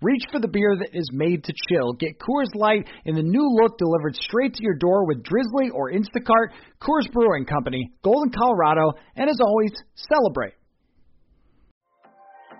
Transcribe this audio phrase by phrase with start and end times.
[0.00, 1.92] Reach for the beer that is made to chill.
[1.94, 5.90] Get Coors Light in the new look delivered straight to your door with Drizly or
[5.90, 6.54] Instacart.
[6.80, 10.54] Coors Brewing Company, Golden, Colorado, and as always, celebrate.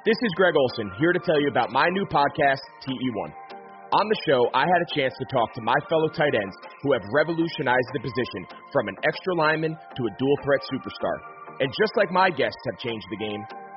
[0.04, 3.30] This is Greg Olsen here to tell you about my new podcast, TE1.
[3.88, 6.92] On the show, I had a chance to talk to my fellow tight ends who
[6.92, 11.16] have revolutionized the position from an extra lineman to a dual threat superstar.
[11.60, 13.42] And just like my guests have changed the game,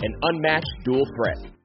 [0.00, 1.57] an unmatched dual threat.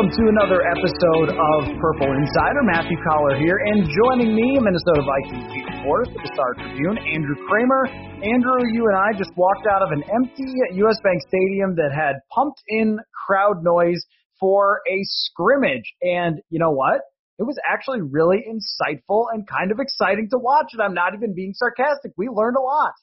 [0.00, 2.64] Welcome to another episode of Purple Insider.
[2.64, 7.36] Matthew Coller here, and joining me, Minnesota Vikings beat reporter for the Star Tribune, Andrew
[7.44, 7.84] Krammer.
[8.24, 10.48] Andrew, you and I just walked out of an empty
[10.80, 10.96] U.S.
[11.04, 14.00] Bank Stadium that had pumped in crowd noise
[14.40, 17.04] for a scrimmage, and you know what?
[17.36, 21.34] It was actually really insightful and kind of exciting to watch, and I'm not even
[21.34, 22.12] being sarcastic.
[22.16, 22.96] We learned a lot.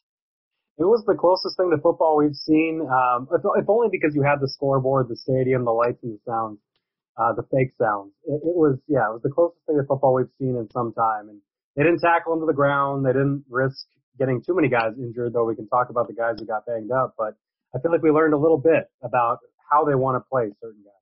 [0.79, 4.25] It was the closest thing to football we've seen, um, if, if only because you
[4.25, 6.57] had the scoreboard, the stadium, the lights, and the sounds
[7.17, 8.13] uh, the fake sounds.
[8.25, 10.93] It, it was, yeah, it was the closest thing to football we've seen in some
[10.93, 11.29] time.
[11.29, 11.41] And
[11.75, 13.05] they didn't tackle him to the ground.
[13.05, 13.85] They didn't risk
[14.17, 16.91] getting too many guys injured, though we can talk about the guys who got banged
[16.91, 17.15] up.
[17.17, 17.35] But
[17.75, 19.39] I feel like we learned a little bit about
[19.71, 20.93] how they want to play certain guys.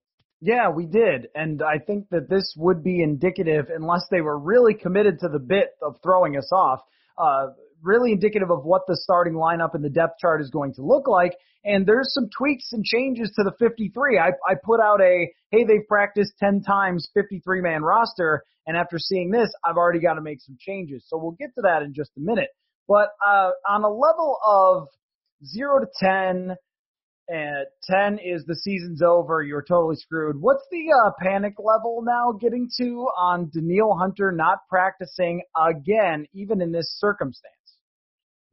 [0.41, 1.29] Yeah, we did.
[1.33, 5.39] And I think that this would be indicative, unless they were really committed to the
[5.39, 6.81] bit of throwing us off,
[7.17, 7.47] uh,
[7.85, 11.07] really indicative of what the starting lineup and the depth chart is going to look
[11.07, 11.33] like.
[11.63, 14.19] And there's some tweaks and changes to the 53.
[14.19, 18.43] I, I put out a, hey, they've practiced 10 times 53 man roster.
[18.67, 21.05] And after seeing this, I've already got to make some changes.
[21.07, 22.49] So we'll get to that in just a minute.
[22.87, 24.87] But uh, on a level of
[25.43, 26.55] 0 to 10,
[27.27, 30.39] and 10 is the season's over, you're totally screwed.
[30.39, 36.61] What's the uh, panic level now getting to on Danielle Hunter not practicing again, even
[36.61, 37.54] in this circumstance?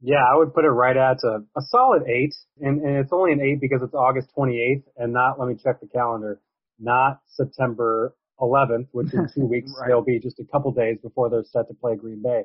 [0.05, 3.31] Yeah, I would put it right at a, a solid eight, and, and it's only
[3.31, 6.41] an eight because it's August 28th and not, let me check the calendar,
[6.77, 9.87] not September 11th, which in two weeks right.
[9.87, 12.43] they'll be just a couple days before they're set to play Green Bay.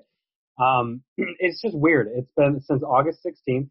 [0.56, 2.06] Um, it's just weird.
[2.14, 3.68] It's been since August 16th.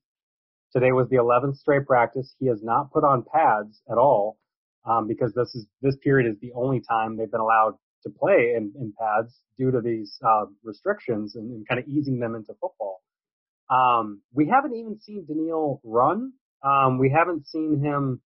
[0.74, 2.36] Today was the 11th straight practice.
[2.40, 4.38] He has not put on pads at all
[4.84, 8.54] um, because this is this period is the only time they've been allowed to play
[8.58, 12.54] in, in pads due to these uh, restrictions and, and kind of easing them into
[12.60, 13.00] football.
[13.70, 16.34] Um, we haven't even seen Danielle run.
[16.64, 18.22] Um, we haven't seen him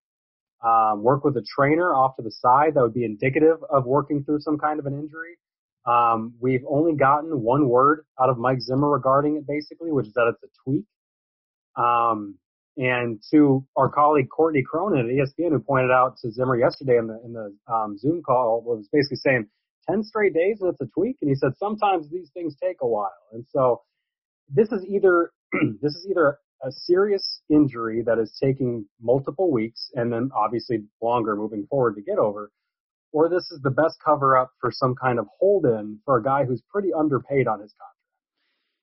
[0.64, 2.74] um, work with a trainer off to the side.
[2.74, 5.38] That would be indicative of working through some kind of an injury.
[5.86, 10.12] Um, we've only gotten one word out of Mike Zimmer regarding it, basically, which is
[10.14, 10.84] that it's a tweak.
[11.76, 12.38] Um,
[12.76, 17.06] and to our colleague Courtney Cronin at ESPN, who pointed out to Zimmer yesterday in
[17.06, 19.46] the in the um, Zoom call, was basically saying
[19.88, 21.16] ten straight days and it's a tweak.
[21.22, 23.10] And he said sometimes these things take a while.
[23.32, 23.82] And so
[24.48, 25.32] this is either
[25.82, 31.34] this is either a serious injury that is taking multiple weeks and then obviously longer
[31.36, 32.50] moving forward to get over,
[33.12, 36.22] or this is the best cover up for some kind of hold in for a
[36.22, 37.96] guy who's pretty underpaid on his contract.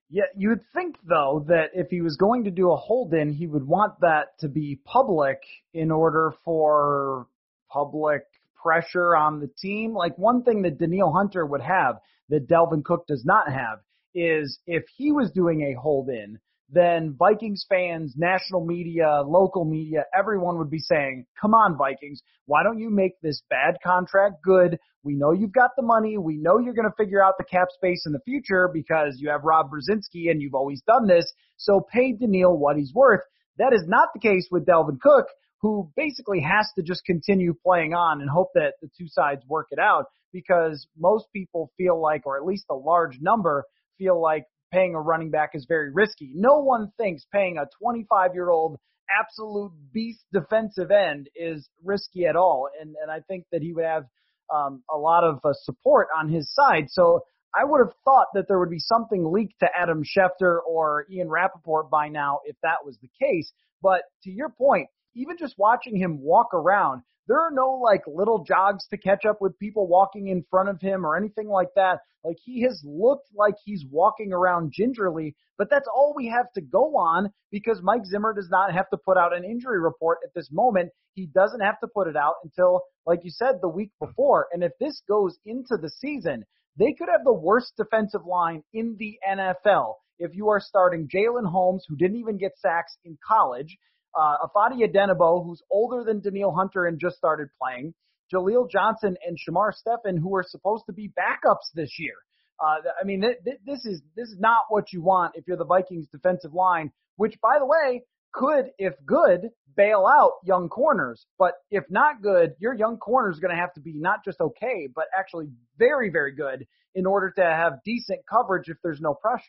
[0.09, 3.33] Yeah, you would think though that if he was going to do a hold in,
[3.33, 5.39] he would want that to be public
[5.73, 7.27] in order for
[7.69, 8.23] public
[8.55, 9.93] pressure on the team.
[9.93, 11.97] Like one thing that Danielle Hunter would have
[12.29, 13.79] that Dalvin Cook does not have
[14.15, 20.03] is if he was doing a hold in, then Vikings fans, national media, local media,
[20.17, 24.77] everyone would be saying, come on, Vikings, why don't you make this bad contract good?
[25.03, 26.17] We know you've got the money.
[26.17, 29.29] We know you're going to figure out the cap space in the future because you
[29.29, 31.31] have Rob Brzezinski and you've always done this.
[31.55, 33.21] So pay Danielle what he's worth.
[33.57, 35.27] That is not the case with Dalvin Cook,
[35.61, 39.67] who basically has to just continue playing on and hope that the two sides work
[39.71, 43.63] it out because most people feel like, or at least a large number,
[43.97, 46.31] feel like paying a running back is very risky.
[46.35, 48.77] No one thinks paying a 25 year old
[49.09, 52.69] absolute beast defensive end is risky at all.
[52.79, 54.05] And, and I think that he would have
[54.53, 56.85] um, a lot of uh, support on his side.
[56.89, 57.21] So
[57.55, 61.29] I would have thought that there would be something leaked to Adam Schefter or Ian
[61.29, 63.51] Rapoport by now if that was the case.
[63.81, 68.43] But to your point, even just watching him walk around, there are no like little
[68.43, 71.99] jogs to catch up with people walking in front of him or anything like that.
[72.23, 76.61] Like he has looked like he's walking around gingerly, but that's all we have to
[76.61, 80.33] go on because Mike Zimmer does not have to put out an injury report at
[80.33, 80.89] this moment.
[81.13, 84.47] He doesn't have to put it out until, like you said, the week before.
[84.51, 86.45] And if this goes into the season,
[86.77, 91.49] they could have the worst defensive line in the NFL if you are starting Jalen
[91.49, 93.77] Holmes, who didn't even get sacks in college,
[94.17, 97.93] uh, Ifeadi Odenigbo, who's older than Danielle Hunter and just started playing,
[98.33, 102.15] Jaleel Johnson and Shamar Stephen, who are supposed to be backups this year.
[102.59, 105.57] Uh, I mean, th- th- this is this is not what you want if you're
[105.57, 108.03] the Vikings defensive line, which, by the way,
[108.33, 111.25] could, if good, bail out young corners.
[111.37, 114.41] But if not good, your young corner is going to have to be not just
[114.41, 116.65] okay, but actually very, very good
[116.95, 119.43] in order to have decent coverage if there's no pressure.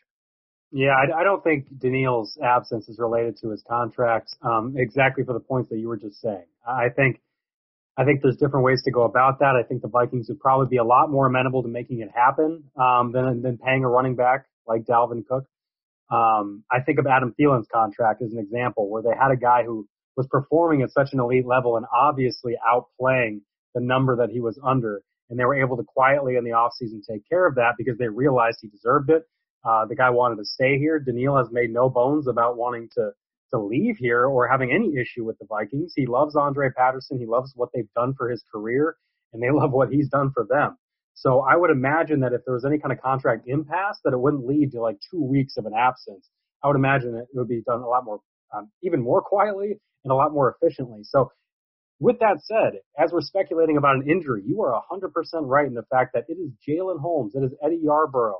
[0.71, 5.33] Yeah, I, I don't think Danielle's absence is related to his contract, um, exactly for
[5.33, 6.45] the points that you were just saying.
[6.67, 7.19] I think,
[7.97, 9.55] I think there's different ways to go about that.
[9.55, 12.63] I think the Vikings would probably be a lot more amenable to making it happen,
[12.79, 15.45] um, than, than paying a running back like Dalvin Cook.
[16.11, 19.63] Um, I think of Adam Thielen's contract as an example where they had a guy
[19.63, 23.41] who was performing at such an elite level and obviously outplaying
[23.73, 25.01] the number that he was under.
[25.29, 28.07] And they were able to quietly in the offseason take care of that because they
[28.07, 29.23] realized he deserved it
[29.63, 30.99] uh, the guy wanted to stay here.
[30.99, 33.11] Danielle has made no bones about wanting to
[33.51, 35.93] to leave here or having any issue with the Vikings.
[35.95, 37.17] He loves Andre Patterson.
[37.17, 38.95] He loves what they've done for his career,
[39.33, 40.77] and they love what he's done for them.
[41.15, 44.19] So I would imagine that if there was any kind of contract impasse, that it
[44.19, 46.29] wouldn't lead to like two weeks of an absence.
[46.63, 48.19] I would imagine that it would be done a lot more,
[48.55, 51.01] um, even more quietly and a lot more efficiently.
[51.03, 51.31] So
[51.99, 55.11] with that said, as we're speculating about an injury, you are 100%
[55.43, 58.39] right in the fact that it is Jalen Holmes, it is Eddie Yarborough,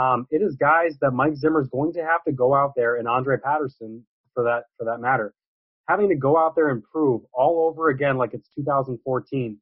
[0.00, 2.96] um, it is guys that Mike Zimmer is going to have to go out there
[2.96, 4.04] and Andre Patterson
[4.34, 5.34] for that for that matter,
[5.88, 9.58] having to go out there and prove all over again like it's 2014.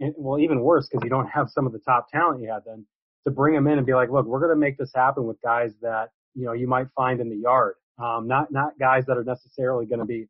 [0.00, 2.62] And, well, even worse because you don't have some of the top talent you had
[2.66, 2.84] then
[3.24, 5.40] to bring them in and be like, look, we're going to make this happen with
[5.42, 9.16] guys that you know you might find in the yard, um, not not guys that
[9.16, 10.26] are necessarily going to be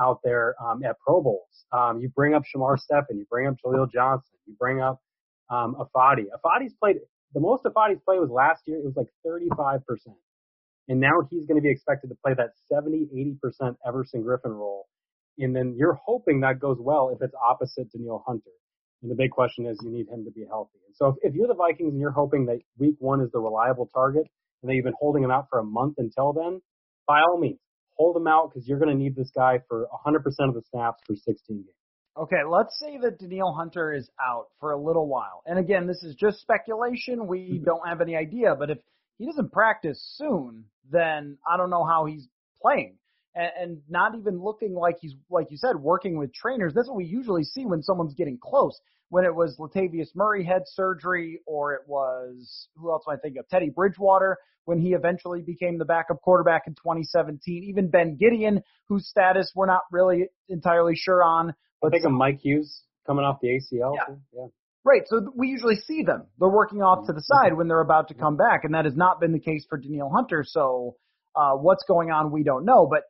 [0.00, 1.66] out there um, at Pro Bowls.
[1.70, 5.00] Um, you bring up Shamar Stephen, you bring up Jaleel Johnson, you bring up
[5.50, 6.24] um, Ifeadi.
[6.34, 6.96] Ifeadi's played
[7.34, 8.78] the most Ifeadi's play was last year.
[8.78, 9.80] It was like 35%.
[10.88, 14.88] And now he's going to be expected to play that 70, 80% Everson Griffen role.
[15.38, 18.50] And then you're hoping that goes well if it's opposite Danielle Hunter.
[19.02, 20.78] And the big question is you need him to be healthy.
[20.86, 23.40] And so if, if you're the Vikings and you're hoping that week one is the
[23.40, 24.26] reliable target
[24.62, 26.60] and that you've been holding him out for a month until then,
[27.06, 27.58] by all means,
[27.96, 30.16] hold him out because you're going to need this guy for 100%
[30.48, 31.81] of the snaps for 16 games.
[32.16, 35.42] Okay, let's say that Danielle Hunter is out for a little while.
[35.46, 37.26] And again, this is just speculation.
[37.26, 37.64] We mm-hmm.
[37.64, 38.54] don't have any idea.
[38.58, 38.78] But if
[39.18, 42.28] he doesn't practice soon, then I don't know how he's
[42.60, 42.96] playing.
[43.34, 46.74] And, and not even looking like he's, like you said, working with trainers.
[46.74, 48.78] That's what we usually see when someone's getting close.
[49.08, 53.38] When it was Latavius Murray had surgery, or it was, who else am I think
[53.38, 53.48] of?
[53.48, 57.64] Teddy Bridgewater, when he eventually became the backup quarterback in 2017.
[57.64, 61.54] Even Ben Gedeon, whose status we're not really entirely sure on,
[61.84, 63.94] I think of Mike Hughes coming off the ACL.
[63.94, 64.14] Yeah.
[64.32, 64.46] yeah.
[64.84, 65.02] Right.
[65.06, 66.26] So we usually see them.
[66.38, 68.96] They're working off to the side when they're about to come back, and that has
[68.96, 70.44] not been the case for Danielle Hunter.
[70.46, 70.96] So
[71.36, 72.88] uh, what's going on, we don't know.
[72.90, 73.02] But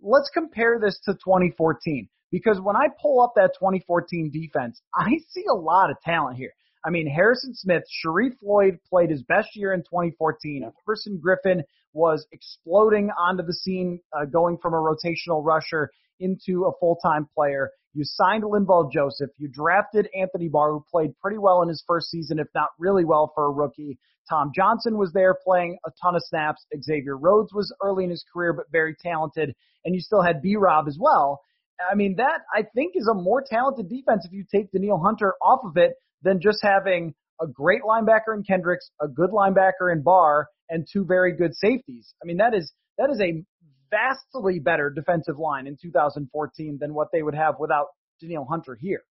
[0.00, 5.44] let's compare this to 2014 because when I pull up that 2014 defense, I see
[5.50, 6.52] a lot of talent here.
[6.84, 10.70] I mean, Harrison Smith, Sharrif Floyd played his best year in 2014.
[10.84, 11.62] Everson Griffen
[11.92, 17.70] was exploding onto the scene, uh, going from a rotational rusher into a full-time player.
[17.94, 19.30] You signed Linval Joseph.
[19.36, 23.04] You drafted Anthony Barr, who played pretty well in his first season, if not really
[23.04, 23.98] well for a rookie.
[24.28, 26.64] Tom Johnson was there playing a ton of snaps.
[26.82, 29.54] Xavier Rhodes was early in his career, but very talented.
[29.84, 31.40] And you still had B Rob as well.
[31.90, 35.34] I mean, that I think is a more talented defense if you take Danielle Hunter
[35.42, 40.02] off of it than just having a great linebacker in Kendricks, a good linebacker in
[40.02, 42.14] Barr, and two very good safeties.
[42.22, 43.44] I mean, that is that is a
[43.92, 47.88] vastly better defensive line in 2014 than what they would have without
[48.20, 49.02] Danielle Hunter here.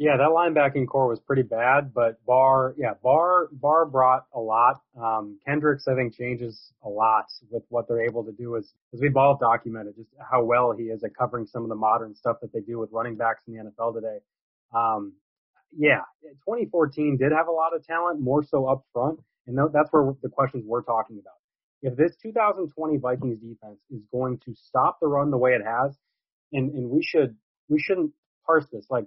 [0.00, 4.80] Yeah, that linebacking core was pretty bad, but Barr, yeah, Barr, Barr brought a lot.
[4.96, 9.00] Um, Kendricks, I think, changes a lot with what they're able to do as, as
[9.00, 12.36] we've all documented, just how well he is at covering some of the modern stuff
[12.42, 14.18] that they do with running backs in the NFL today.
[14.72, 15.14] Um,
[15.76, 20.14] yeah, 2014 did have a lot of talent, more so up front, and that's where
[20.22, 21.37] the questions we're talking about.
[21.82, 25.96] If this 2020 Vikings defense is going to stop the run the way it has,
[26.52, 27.36] and, and we should,
[27.68, 28.12] we shouldn't
[28.44, 28.86] parse this.
[28.90, 29.04] Like,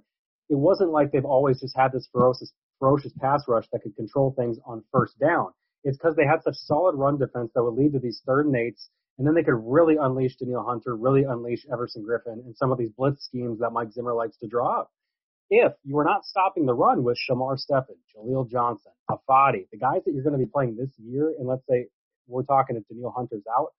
[0.50, 4.34] it wasn't like they've always just had this ferocious, ferocious pass rush that could control
[4.38, 5.52] things on first down.
[5.84, 8.56] It's because they had such solid run defense that would lead to these third and
[8.56, 12.72] eights, and then they could really unleash Danielle Hunter, really unleash Everson Griffen, and some
[12.72, 14.92] of these blitz schemes that Mike Zimmer likes to draw up.
[15.50, 20.02] If you are not stopping the run with Shamar Stephen, Jaleel Johnson, Ifeadi, the guys
[20.06, 21.88] that you're going to be playing this year, and let's say
[22.32, 23.74] we're talking if Danielle Hunter's out,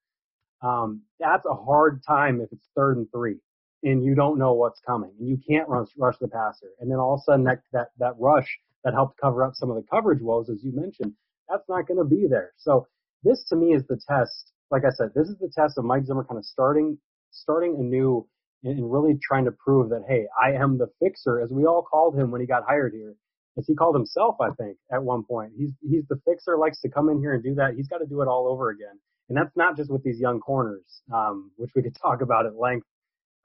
[0.67, 3.37] um, that's a hard time if it's third and three
[3.83, 6.71] and you don't know what's coming and you can't rush, rush the passer.
[6.81, 8.49] And then all of a sudden that, that, that rush
[8.85, 11.13] that helped cover up some of the coverage woes, as you mentioned,
[11.49, 12.53] that's not going to be there.
[12.57, 12.87] So
[13.25, 14.53] this to me is the test.
[14.71, 16.99] Like I said, this is the test of Mike Zimmer kind of starting,
[17.31, 18.27] starting anew
[18.65, 22.17] and really trying to prove that, hey, I am the fixer, as we all called
[22.17, 23.15] him when he got hired here.
[23.59, 25.53] As he called himself, I think, at one point.
[25.57, 27.75] He's he's the fixer, likes to come in here and do that.
[27.77, 28.99] He's got to do it all over again.
[29.29, 32.57] And that's not just with these young corners, um, which we could talk about at
[32.57, 32.87] length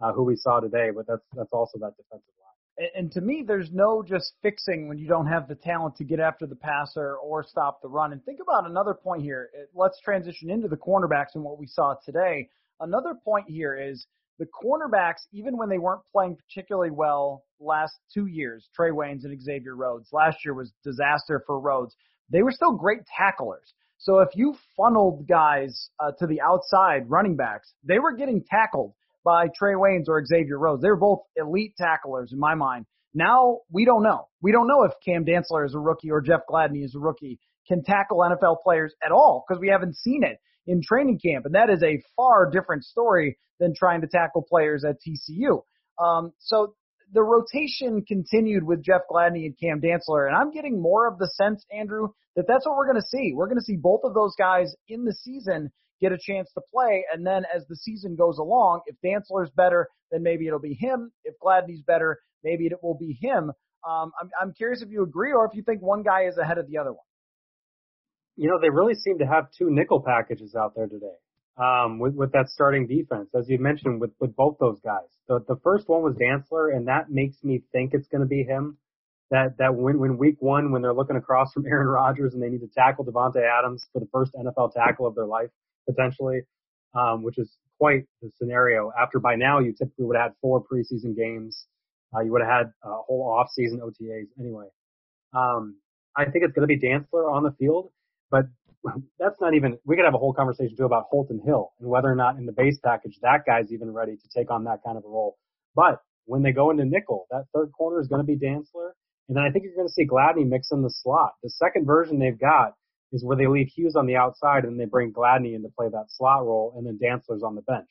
[0.02, 2.88] uh, who we saw today, but that's that's also that defensive line.
[2.96, 6.04] And, and to me, there's no just fixing when you don't have the talent to
[6.04, 8.14] get after the passer or stop the run.
[8.14, 9.50] And think about another point here.
[9.74, 12.50] Let's transition into the cornerbacks and what we saw today.
[12.80, 14.08] Another point here is
[14.40, 19.42] the cornerbacks, even when they weren't playing particularly well last two years, Trae Waynes and
[19.42, 20.10] Xavier Rhodes.
[20.12, 21.96] Last year was disaster for Rhodes.
[22.32, 23.74] They were still great tacklers.
[23.98, 28.94] So if you funneled guys uh, to the outside running backs, they were getting tackled
[29.24, 30.82] by Trae Waynes or Xavier Rhodes.
[30.82, 32.86] They're both elite tacklers in my mind.
[33.14, 34.28] Now we don't know.
[34.42, 37.40] We don't know if Cam Dantzler is a rookie or Jeff Gladney is a rookie
[37.68, 41.56] can tackle NFL players at all because we haven't seen it in training camp, and
[41.56, 45.62] that is a far different story than trying to tackle players at TCU.
[46.04, 46.76] Um, so
[47.14, 51.28] the rotation continued with Jeff Gladney and Cam Dantzler, and I'm getting more of the
[51.28, 53.34] sense, Andrew, that that's what we're going to see.
[53.34, 56.62] We're going to see both of those guys in the season get a chance to
[56.72, 57.04] play.
[57.12, 61.12] And then as the season goes along, if Dantzler's better, then maybe it'll be him.
[61.24, 63.52] If Gladney's better, maybe it will be him.
[63.88, 66.58] Um, I'm, I'm curious if you agree or if you think one guy is ahead
[66.58, 67.07] of the other one.
[68.38, 71.16] You know, they really seem to have two nickel packages out there today.
[71.58, 75.08] Um, with, with that starting defense, as you mentioned, with, with both those guys.
[75.28, 78.44] The, the first one was Dantzler, and that makes me think it's going to be
[78.44, 78.78] him.
[79.32, 82.50] That, that when, when week one, when they're looking across from Aaron Rodgers and they
[82.50, 85.50] need to tackle Davante Adams for the first NFL tackle of their life,
[85.90, 86.42] potentially,
[86.94, 88.92] um, which is quite the scenario.
[89.00, 91.66] After by now you typically would have had four preseason games.
[92.16, 94.68] Uh, you would have had a whole off-season OTAs anyway.
[95.34, 95.76] Um,
[96.16, 97.92] I think it's going to be Dantzler on the field,
[98.30, 98.46] but
[99.20, 99.78] that's not even.
[99.86, 102.46] We could have a whole conversation too about Holton Hill and whether or not in
[102.46, 105.38] the base package that guy's even ready to take on that kind of a role.
[105.76, 108.92] But when they go into nickel, that third corner is going to be Dantzler,
[109.28, 111.34] and then I think you're going to see Gladney mix in the slot.
[111.44, 112.74] The second version they've got
[113.12, 115.88] is where they leave Hughes on the outside and they bring Gladney in to play
[115.90, 117.88] that slot role and then Dantzler's on the bench.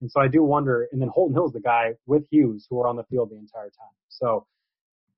[0.00, 2.88] And so I do wonder, and then Holton Hill's the guy with Hughes who are
[2.88, 3.94] on the field the entire time.
[4.08, 4.46] So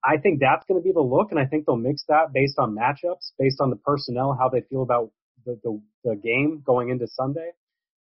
[0.05, 2.59] I think that's going to be the look, and I think they'll mix that based
[2.59, 5.11] on matchups, based on the personnel, how they feel about
[5.45, 7.51] the, the, the game going into Sunday.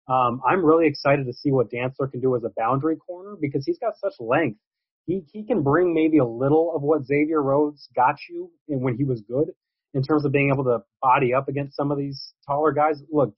[0.08, 3.64] Um, I'm really excited to see what Dantzler can do as a boundary corner because
[3.66, 4.60] he's got such length.
[5.06, 9.04] He, he can bring maybe a little of what Xavier Rhodes got you when he
[9.04, 9.50] was good,
[9.94, 13.02] in terms of being able to body up against some of these taller guys.
[13.12, 13.34] Look,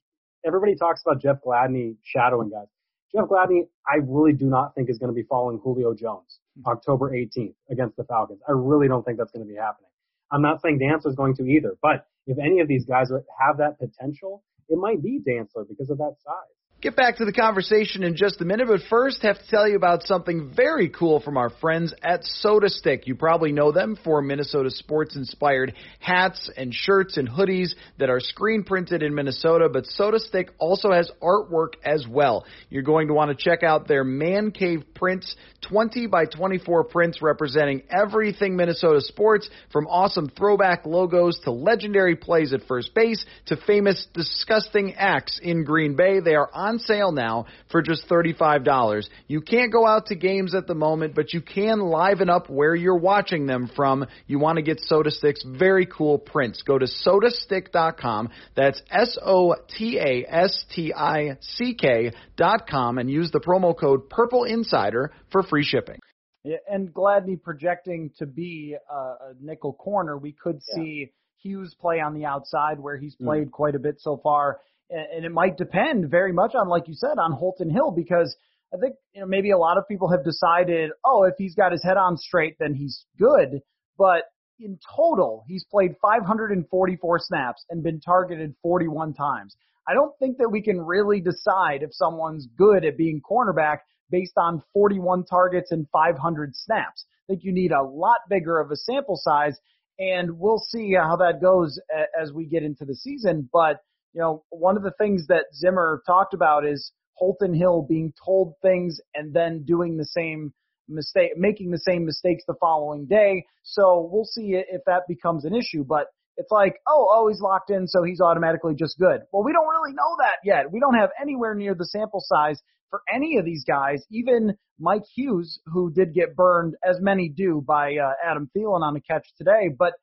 [0.45, 2.67] everybody talks about Jeff Gladney shadowing guys.
[3.13, 6.67] Jeff Gladney, I really do not think is going to be following Julio Jones hmm.
[6.69, 8.41] October 18th against the Falcons.
[8.47, 9.89] I really don't think that's going to be happening.
[10.31, 13.57] I'm not saying Dantzler is going to either, but if any of these guys have
[13.57, 16.60] that potential, it might be Dantzler because of that size.
[16.81, 19.75] Get back to the conversation in just a minute, but first have to tell you
[19.75, 23.05] about something very cool from our friends at SotaStick.
[23.05, 28.19] You probably know them for Minnesota sports inspired hats and shirts and hoodies that are
[28.19, 32.47] screen printed in Minnesota, but SotaStick also has artwork as well.
[32.71, 35.35] You're going to want to check out their Man Cave prints,
[35.69, 42.53] 20 by 24 prints representing everything Minnesota sports, from awesome throwback logos to legendary plays
[42.53, 46.21] at first base to famous disgusting acts in Green Bay.
[46.21, 49.09] They are on on sale now for just $35.
[49.27, 52.73] You can't go out to games at the moment, but you can liven up where
[52.73, 54.05] you're watching them from.
[54.27, 56.63] You want to get SotaStick's very cool prints.
[56.63, 58.29] Go to sotastick.com.
[58.55, 64.09] That's S O T A S T I C K.com and use the promo code
[64.09, 65.99] Purple Insider for free shipping.
[66.43, 71.99] Yeah, and Gladney projecting to be a, a nickel corner, we could see Hughes play
[71.99, 73.25] on the outside where he's mm.
[73.25, 73.51] played mm.
[73.51, 74.59] quite a bit so far.
[74.91, 78.35] And, it might depend very much on, like you said, on Holton Hill because
[78.73, 81.71] I think you know maybe a lot of people have decided, oh, if he's got
[81.71, 83.61] his head on straight, then he's good.
[83.97, 84.23] But
[84.59, 89.55] in total, he's played 544 snaps and been targeted 41 times.
[89.87, 93.79] I don't think that we can really decide if someone's good at being cornerback
[94.09, 97.05] based on 41 targets and 500 snaps.
[97.25, 99.57] I think you need a lot bigger of a sample size
[99.97, 101.79] and we'll see how that goes
[102.19, 103.49] as we get into the season.
[103.51, 103.77] But
[104.13, 108.55] you know, one of the things that Zimmer talked about is Holton Hill being told
[108.61, 110.53] things and then doing the same
[110.87, 113.45] mistake, making the same mistakes the following day.
[113.63, 115.83] So we'll see if that becomes an issue.
[115.87, 119.21] But it's like, oh, oh, he's locked in, so he's automatically just good.
[119.31, 120.71] Well, we don't really know that yet.
[120.71, 125.03] We don't have anywhere near the sample size for any of these guys, even Mike
[125.15, 129.27] Hughes, who did get burned, as many do, by uh, Adam Thielen on a catch
[129.37, 129.69] today.
[129.77, 129.93] But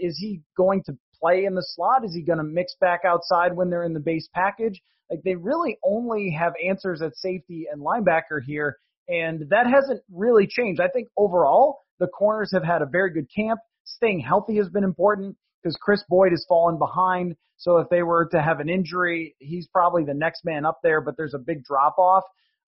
[0.00, 2.04] is he going to play in the slot?
[2.04, 4.80] Is he going to mix back outside when they're in the base package?
[5.10, 8.76] Like they really only have answers at safety and linebacker here,
[9.08, 10.80] and that hasn't really changed.
[10.80, 13.60] I think overall the corners have had a very good camp.
[13.84, 17.36] Staying healthy has been important because Chris Boyd has fallen behind.
[17.56, 21.00] So if they were to have an injury, he's probably the next man up there,
[21.00, 22.24] but there's a big drop off.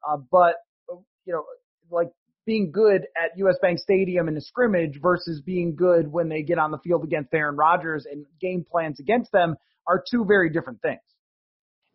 [0.07, 0.57] Uh, but,
[1.25, 1.45] you know,
[1.91, 2.09] like
[2.45, 6.59] being good at US Bank Stadium in a scrimmage versus being good when they get
[6.59, 9.57] on the field against Aaron Rodgers and game plans against them
[9.87, 11.01] are two very different things.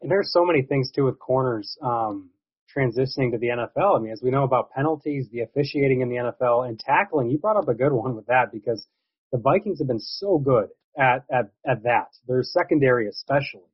[0.02, 2.30] And there's so many things too with corners um,
[2.76, 3.98] transitioning to the NFL.
[3.98, 7.30] I mean, as we know about penalties, the officiating in the NFL, and tackling.
[7.30, 8.86] You brought up a good one with that because
[9.32, 12.10] the Vikings have been so good at at at that.
[12.28, 13.70] Their secondary, especially.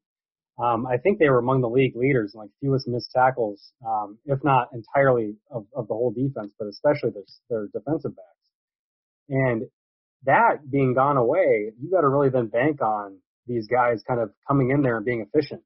[0.61, 4.19] Um, I think they were among the league leaders in like fewest missed tackles, um,
[4.25, 8.49] if not entirely of, of the whole defense, but especially their, their defensive backs.
[9.29, 9.63] And
[10.25, 14.29] that being gone away, you got to really then bank on these guys kind of
[14.47, 15.61] coming in there and being efficient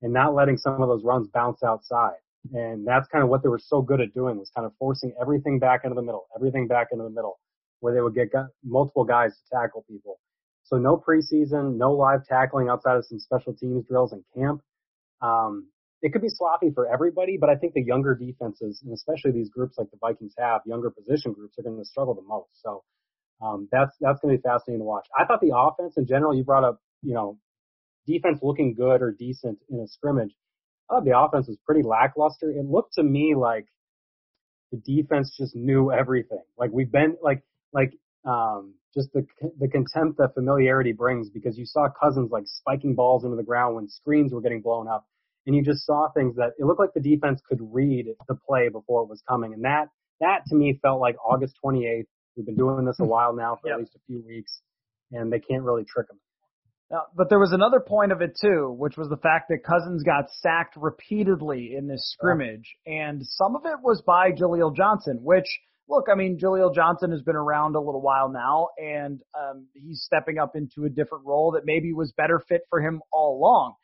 [0.00, 2.16] and not letting some of those runs bounce outside.
[2.52, 5.14] And that's kind of what they were so good at doing was kind of forcing
[5.20, 7.38] everything back into the middle, everything back into the middle,
[7.80, 8.28] where they would get
[8.64, 10.18] multiple guys to tackle people.
[10.72, 14.62] So no preseason, no live tackling outside of some special teams drills in camp.
[15.20, 15.68] Um,
[16.00, 19.50] it could be sloppy for everybody, but I think the younger defenses, and especially these
[19.50, 22.48] groups like the Vikings have, younger position groups, are going to struggle the most.
[22.62, 22.82] So
[23.42, 25.06] um, that's that's going to be fascinating to watch.
[25.14, 27.36] I thought the offense in general, you brought up, you know,
[28.06, 30.34] defense looking good or decent in a scrimmage.
[30.88, 32.50] I thought the offense was pretty lackluster.
[32.50, 33.66] It looked to me like
[34.72, 36.42] the defense just knew everything.
[36.56, 37.42] Like we've been like
[37.74, 37.92] like
[38.24, 39.26] um, just the
[39.58, 43.76] the contempt that familiarity brings because you saw Cousins like spiking balls into the ground
[43.76, 45.06] when screens were getting blown up,
[45.46, 48.68] and you just saw things that it looked like the defense could read the play
[48.68, 49.86] before it was coming, and that
[50.20, 52.04] that to me felt like August 28th.
[52.36, 53.74] We've been doing this a while now for yep.
[53.74, 54.60] at least a few weeks,
[55.10, 56.18] and they can't really trick them.
[56.90, 59.64] Now, uh, but there was another point of it too, which was the fact that
[59.64, 65.20] Cousins got sacked repeatedly in this scrimmage, and some of it was by Jaleel Johnson,
[65.22, 65.46] which
[65.92, 70.02] look, I mean, Jaleel Johnson has been around a little while now, and um, he's
[70.02, 73.74] stepping up into a different role that maybe was better fit for him all along.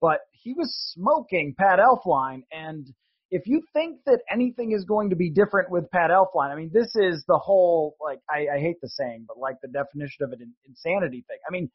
[0.00, 2.86] But he was smoking Pat Elflein, and
[3.30, 6.70] if you think that anything is going to be different with Pat Elflein, I mean,
[6.72, 10.32] this is the whole like I, I hate the saying, but like the definition of
[10.32, 11.38] an insanity thing.
[11.48, 11.70] I mean,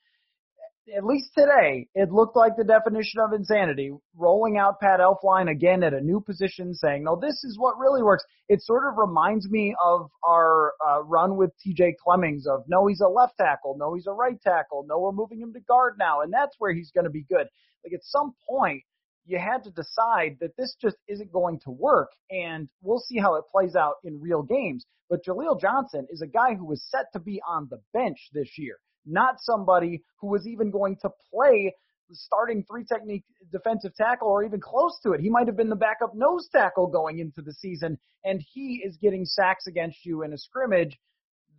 [0.96, 5.84] at least today, it looked like the definition of insanity, rolling out Pat Elflein again
[5.84, 8.24] at a new position, saying, no, this is what really works.
[8.48, 13.02] It sort of reminds me of our uh, run with TJ Clemmings of, no, he's
[13.02, 16.22] a left tackle, no, he's a right tackle, no, we're moving him to guard now,
[16.22, 17.48] and that's where he's going to be good.
[17.84, 18.84] Like at some point,
[19.26, 23.36] you had to decide that this just isn't going to work, and we'll see how
[23.36, 24.86] it plays out in real games.
[25.10, 28.58] But Jaleel Johnson is a guy who was set to be on the bench this
[28.58, 31.74] year not somebody who was even going to play
[32.10, 35.22] the starting three technique defensive tackle or even close to it.
[35.22, 38.98] He might have been the backup nose tackle going into the season, and he is
[38.98, 40.98] getting sacks against you in a scrimmage.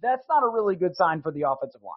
[0.02, 1.94] That's not a really good sign for the offensive line.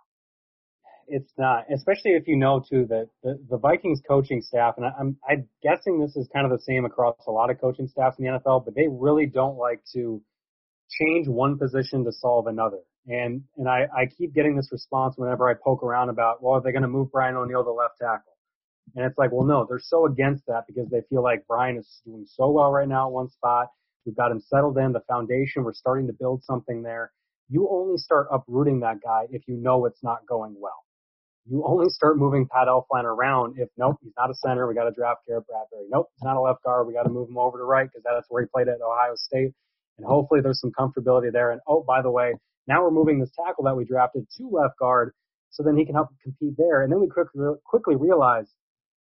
[1.07, 4.91] It's not, especially if you know too that the, the Vikings coaching staff, and I,
[4.97, 8.17] I'm I'm guessing this is kind of the same across a lot of coaching staffs
[8.19, 10.21] in the NFL, but they really don't like to
[10.89, 12.79] change one position to solve another.
[13.07, 16.61] And and I, I keep getting this response whenever I poke around about, well, are
[16.61, 18.33] they going to move Brian O'Neill to left tackle?
[18.95, 22.01] And it's like, well, no, they're so against that because they feel like Brian is
[22.05, 23.67] doing so well right now at one spot.
[24.05, 27.11] We've got him settled in, the foundation, we're starting to build something there.
[27.49, 30.83] You only start uprooting that guy if you know it's not going well.
[31.45, 34.65] You only start moving Pat Elflein around if nope, he's not a center.
[34.67, 35.87] We got to draft Garrett Bradbury.
[35.89, 36.87] Nope, he's not a left guard.
[36.87, 39.15] We got to move him over to right because that's where he played at Ohio
[39.15, 39.51] State.
[39.97, 41.51] And hopefully there's some comfortability there.
[41.51, 42.33] And oh, by the way,
[42.67, 45.13] now we're moving this tackle that we drafted to left guard
[45.49, 46.81] so then he can help compete there.
[46.81, 48.47] And then we quickly quickly realize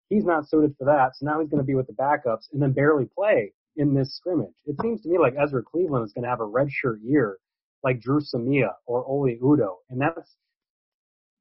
[0.10, 1.16] he's not suited for that.
[1.16, 4.16] So now he's going to be with the backups and then barely play in this
[4.16, 4.56] scrimmage.
[4.66, 7.38] It seems to me like Ezra Cleveland is going to have a redshirt year
[7.84, 10.36] like Dru Samia or Oli Udoh, And that's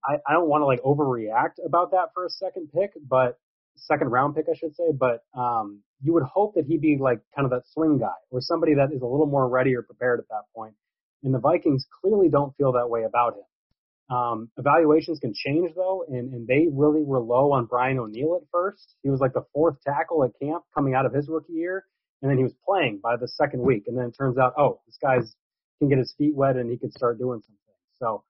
[0.04, 3.38] I, I don't want to like overreact about that for a second pick, but
[3.76, 4.92] second round pick, I should say.
[4.98, 8.40] But um, you would hope that he'd be like kind of that swing guy or
[8.40, 10.74] somebody that is a little more ready or prepared at that point.
[11.22, 14.16] And the Vikings clearly don't feel that way about him.
[14.16, 18.48] Um, evaluations can change though, and, and they really were low on Brian O'Neill at
[18.50, 18.96] first.
[19.02, 21.84] He was like the fourth tackle at camp coming out of his rookie year,
[22.20, 23.84] and then he was playing by the second week.
[23.86, 25.32] And then it turns out, oh, this guy's
[25.80, 27.74] can get his feet wet and he can start doing something.
[27.98, 28.24] So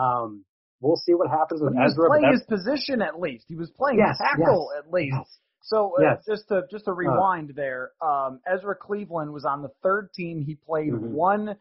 [0.00, 0.44] um,
[0.80, 2.08] we'll see what happens with he was Ezra.
[2.08, 3.44] Playing his position at least.
[3.48, 5.16] He was playing yes, tackle yes, at least.
[5.18, 5.38] Yes.
[5.62, 6.24] So uh, yes.
[6.26, 6.94] just to just to uh.
[6.94, 10.42] rewind uh, there, um, Ezra Cleveland was on the third team.
[10.46, 11.12] He played mm-hmm.
[11.12, 11.56] one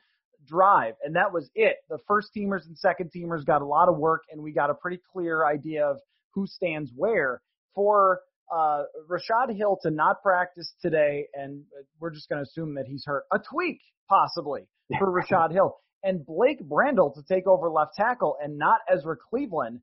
[0.47, 1.77] drive, and that was it.
[1.89, 4.73] The first teamers and second teamers got a lot of work, and we got a
[4.73, 5.97] pretty clear idea of
[6.33, 7.41] who stands where.
[7.75, 8.21] For
[8.53, 11.63] uh, Rashad Hill to not practice today, and
[11.99, 13.23] we're just going to assume that he's hurt.
[13.31, 13.79] A tweak,
[14.09, 14.67] possibly,
[14.99, 15.77] for Rashad Hill.
[16.03, 19.79] And Blake Brandel to take over left tackle and not Ezra Cleveland.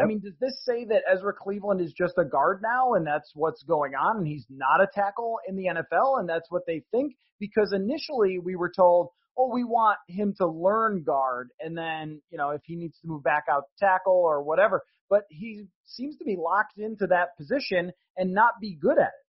[0.00, 3.32] I mean, does this say that Ezra Cleveland is just a guard now and that's
[3.34, 6.84] what's going on and he's not a tackle in the NFL and that's what they
[6.90, 7.14] think?
[7.40, 12.38] Because initially we were told, oh, we want him to learn guard and then, you
[12.38, 14.82] know, if he needs to move back out tackle or whatever.
[15.08, 19.22] But he seems to be locked into that position and not be good at it.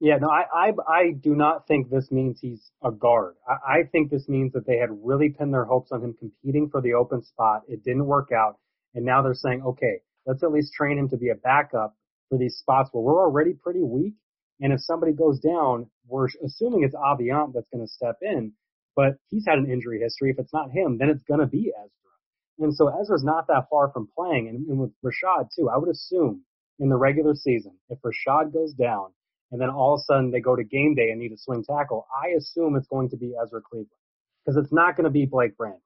[0.00, 3.36] Yeah, no, I, I, I do not think this means he's a guard.
[3.48, 6.68] I, I think this means that they had really pinned their hopes on him competing
[6.68, 7.62] for the open spot.
[7.68, 8.58] It didn't work out.
[8.94, 11.96] And now they're saying, okay, let's at least train him to be a backup
[12.28, 14.14] for these spots where we're already pretty weak.
[14.60, 18.52] And if somebody goes down, we're assuming it's Aviant that's going to step in,
[18.96, 20.30] but he's had an injury history.
[20.30, 21.90] If it's not him, then it's going to be Ezra.
[22.60, 24.48] And so Ezra's not that far from playing.
[24.48, 26.42] And, and with Rashad too, I would assume
[26.78, 29.08] in the regular season, if Rashad goes down,
[29.50, 31.64] and then all of a sudden they go to game day and need a swing
[31.64, 33.90] tackle, I assume it's going to be Ezra Cleveland
[34.44, 35.80] because it's not going to be Blake Brandel.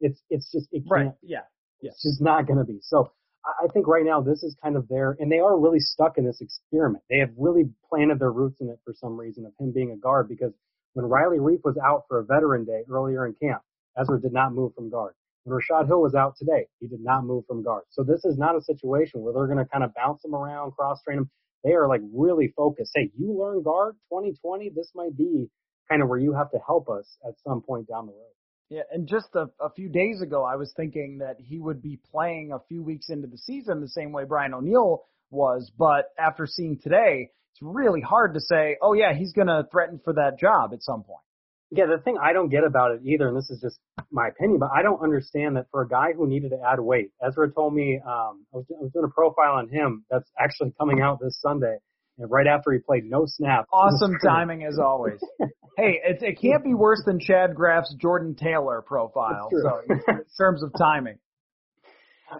[0.00, 0.90] It's it's just it can't.
[0.90, 1.12] Right.
[1.22, 1.40] Yeah.
[1.80, 2.78] It's just not going to be.
[2.82, 3.12] So
[3.44, 6.24] I think right now this is kind of their, and they are really stuck in
[6.24, 7.04] this experiment.
[7.10, 9.96] They have really planted their roots in it for some reason of him being a
[9.96, 10.52] guard because
[10.94, 13.62] when Riley Reiff was out for a veteran day earlier in camp,
[14.00, 15.14] Ezra did not move from guard.
[15.44, 17.84] When Rashad Hill was out today, he did not move from guard.
[17.90, 20.72] So this is not a situation where they're going to kind of bounce him around,
[20.72, 21.30] cross train him
[21.64, 22.92] they are like really focused.
[22.94, 24.70] Hey, you learn guard 2020.
[24.76, 25.48] This might be
[25.88, 28.34] kind of where you have to help us at some point down the road.
[28.68, 31.98] Yeah, and just a, a few days ago, I was thinking that he would be
[32.10, 36.46] playing a few weeks into the season the same way Brian O'Neill was, but after
[36.46, 40.40] seeing today, it's really hard to say, oh yeah, he's going to threaten for that
[40.40, 41.22] job at some point.
[41.70, 43.78] Yeah, the thing I don't get about it either, and this is just
[44.10, 47.10] my opinion, but I don't understand that for a guy who needed to add weight,
[47.24, 50.72] Ezra told me, um, I was, I was doing a profile on him that's actually
[50.78, 51.76] coming out this Sunday,
[52.18, 53.66] and right after he played no snap.
[53.72, 55.20] Awesome timing as always.
[55.76, 60.62] hey, it, it can't be worse than Chad Graff's Jordan Taylor profile, so in terms
[60.62, 61.18] of timing.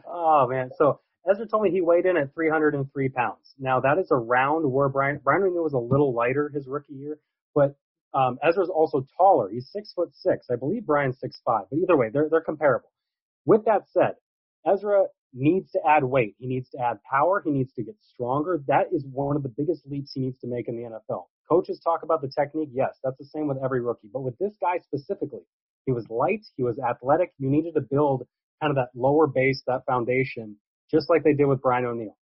[0.08, 0.98] Oh man, so
[1.30, 3.54] Ezra told me he weighed in at 303 pounds.
[3.58, 7.18] Now that is around where Brian Brian was a little lighter his rookie year,
[7.54, 7.76] but
[8.12, 9.50] um, Ezra's also taller.
[9.50, 10.46] He's six foot six.
[10.50, 11.64] I believe Brian's six five.
[11.70, 12.90] But either way, they're they're comparable.
[13.46, 14.14] With that said,
[14.66, 16.36] Ezra needs to add weight.
[16.38, 17.42] He needs to add power.
[17.44, 18.62] He needs to get stronger.
[18.68, 21.24] That is one of the biggest leaps he needs to make in the NFL.
[21.48, 22.70] Coaches talk about the technique.
[22.72, 24.08] Yes, that's the same with every rookie.
[24.12, 25.42] But with this guy specifically,
[25.86, 26.46] he was light.
[26.56, 27.32] He was athletic.
[27.38, 28.26] You needed to build
[28.62, 30.56] kind of that lower base, that foundation,
[30.90, 32.16] just like they did with Brian O'Neill.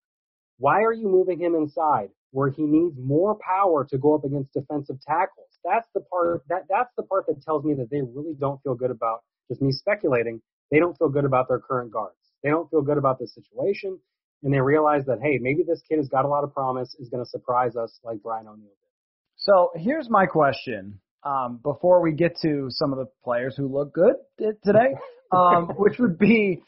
[0.58, 4.52] Why are you moving him inside where he needs more power to go up against
[4.52, 5.52] defensive tackles?
[5.64, 8.74] that's the part that that's the part that tells me that they really don't feel
[8.74, 10.40] good about just me speculating.
[10.70, 12.16] They don't feel good about their current guards.
[12.42, 13.98] They don't feel good about this situation,
[14.42, 17.08] and they realize that hey, maybe this kid has got a lot of promise, is
[17.08, 18.90] going to surprise us like Brian O'Neill did.
[19.36, 21.00] So here's my question.
[21.24, 24.16] Um, before we get to some of the players who look good
[24.64, 24.94] today,
[25.32, 26.62] um, which would be,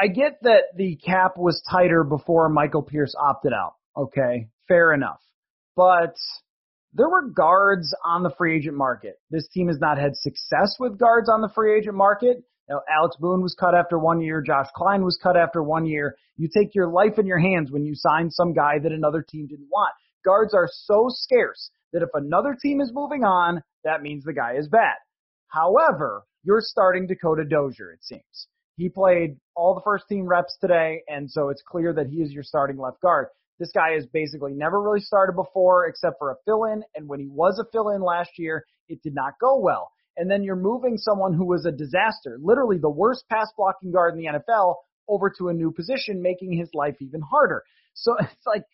[0.00, 3.74] I get that the cap was tighter before Michael Pierce opted out.
[3.96, 5.20] Okay, fair enough.
[5.76, 6.14] But
[6.92, 9.14] there were guards on the free agent market.
[9.30, 12.44] This team has not had success with guards on the free agent market.
[12.68, 14.40] Know, Alex Boone was cut after one year.
[14.40, 16.16] Josh Kline was cut after one year.
[16.36, 19.46] You take your life in your hands when you sign some guy that another team
[19.46, 19.92] didn't want.
[20.24, 24.54] Guards are so scarce that if another team is moving on, that means the guy
[24.56, 24.96] is bad.
[25.48, 28.48] However, you're starting Dakota Dozier, it seems.
[28.82, 32.32] He played all the first team reps today, and so it's clear that he is
[32.32, 33.28] your starting left guard.
[33.60, 37.20] This guy has basically never really started before except for a fill in, and when
[37.20, 39.92] he was a fill in last year, it did not go well.
[40.16, 44.14] And then you're moving someone who was a disaster, literally the worst pass blocking guard
[44.14, 44.74] in the NFL,
[45.08, 47.62] over to a new position, making his life even harder.
[47.94, 48.64] So it's like,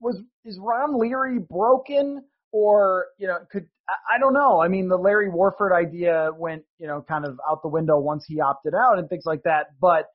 [0.00, 2.24] was is Ron Leary broken?
[2.54, 4.62] Or you know could I, don't know.
[4.62, 8.24] I mean, the Larry Warford idea went you know kind of out the window once
[8.26, 9.66] he opted out and things like that.
[9.80, 10.06] But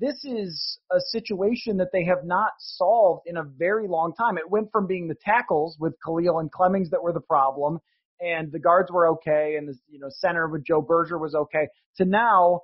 [0.00, 4.38] this is a situation that they have not solved in a very long time.
[4.38, 7.78] It went from being the tackles with Kalil and Clemmings that were the problem,
[8.18, 11.68] and the guards were okay, and the you know center with Joe Berger was okay,
[11.98, 12.62] to now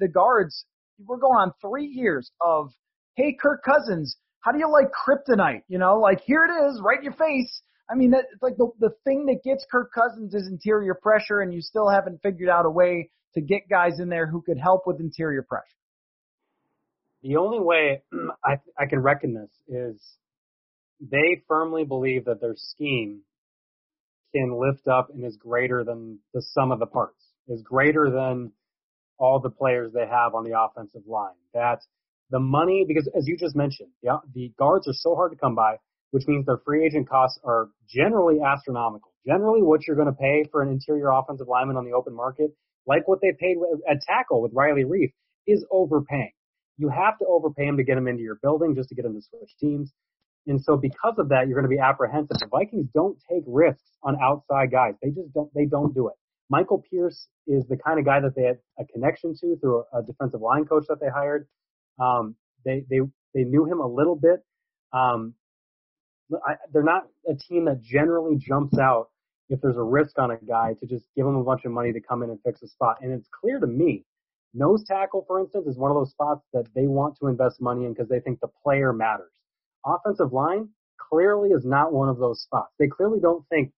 [0.00, 0.64] the guards.
[0.98, 2.70] We're going on three years of
[3.14, 5.62] hey Kirk Cousins, how do you like kryptonite?
[5.68, 7.62] You know, like here it is, right in your face.
[7.88, 11.54] I mean, it's like the the thing that gets Kirk Cousins is interior pressure, and
[11.54, 14.82] you still haven't figured out a way to get guys in there who could help
[14.86, 15.64] with interior pressure.
[17.22, 18.02] The only way
[18.44, 20.00] I I can reckon this is
[21.00, 23.20] they firmly believe that their scheme
[24.34, 28.52] can lift up and is greater than the sum of the parts, is greater than
[29.18, 31.34] all the players they have on the offensive line.
[31.54, 31.80] That
[32.30, 35.54] the money, because as you just mentioned, yeah, the guards are so hard to come
[35.54, 35.76] by
[36.10, 39.12] which means their free agent costs are generally astronomical.
[39.26, 42.50] Generally, what you're going to pay for an interior offensive lineman on the open market,
[42.86, 43.56] like what they paid
[43.90, 45.12] at tackle with Riley Reiff,
[45.46, 46.32] is overpaying.
[46.78, 49.14] You have to overpay him to get him into your building just to get him
[49.14, 49.92] to switch teams.
[50.46, 52.36] And so because of that, you're going to be apprehensive.
[52.38, 54.94] The Vikings don't take risks on outside guys.
[55.02, 56.14] They just don't, they don't do it.
[56.48, 60.02] Michael Pierce is the kind of guy that they had a connection to through a,
[60.02, 61.48] defensive line coach that they hired.
[61.98, 63.00] Um, they, they,
[63.34, 64.44] they knew him a little bit.
[64.92, 65.34] Um,
[66.46, 69.08] I, they're not a team that generally jumps out
[69.48, 71.92] if there's a risk on a guy to just give him a bunch of money
[71.92, 72.96] to come in and fix a spot.
[73.00, 74.04] And it's clear to me,
[74.54, 77.84] nose tackle, for instance, is one of those spots that they want to invest money
[77.84, 79.32] in because they think the player matters.
[79.84, 82.74] Offensive line clearly is not one of those spots.
[82.78, 83.72] They clearly don't think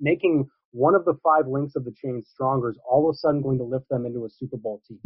[0.00, 3.42] making one of the five links of the chain stronger is all of a sudden
[3.42, 5.00] going to lift them into a Super Bowl team.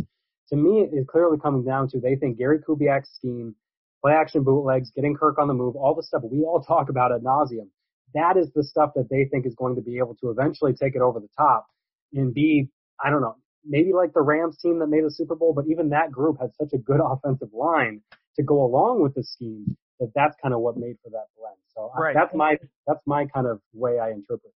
[0.49, 3.55] To me, it is clearly coming down to they think Gary Kubiak's scheme
[4.03, 7.13] play action bootlegs, getting Kirk on the move, all the stuff we all talk about
[7.13, 7.69] ad nauseum.
[8.15, 10.97] That is the stuff that they think is going to be able to eventually take
[10.97, 11.67] it over the top
[12.13, 12.69] and be,
[13.03, 15.91] I don't know, maybe like the Rams team that made the Super Bowl, but even
[15.91, 18.01] that group had such a good offensive line
[18.37, 21.57] to go along with the scheme that that's kind of what made for that blend.
[21.75, 22.17] So right.
[22.17, 24.53] I, that's my that's my kind of way I interpret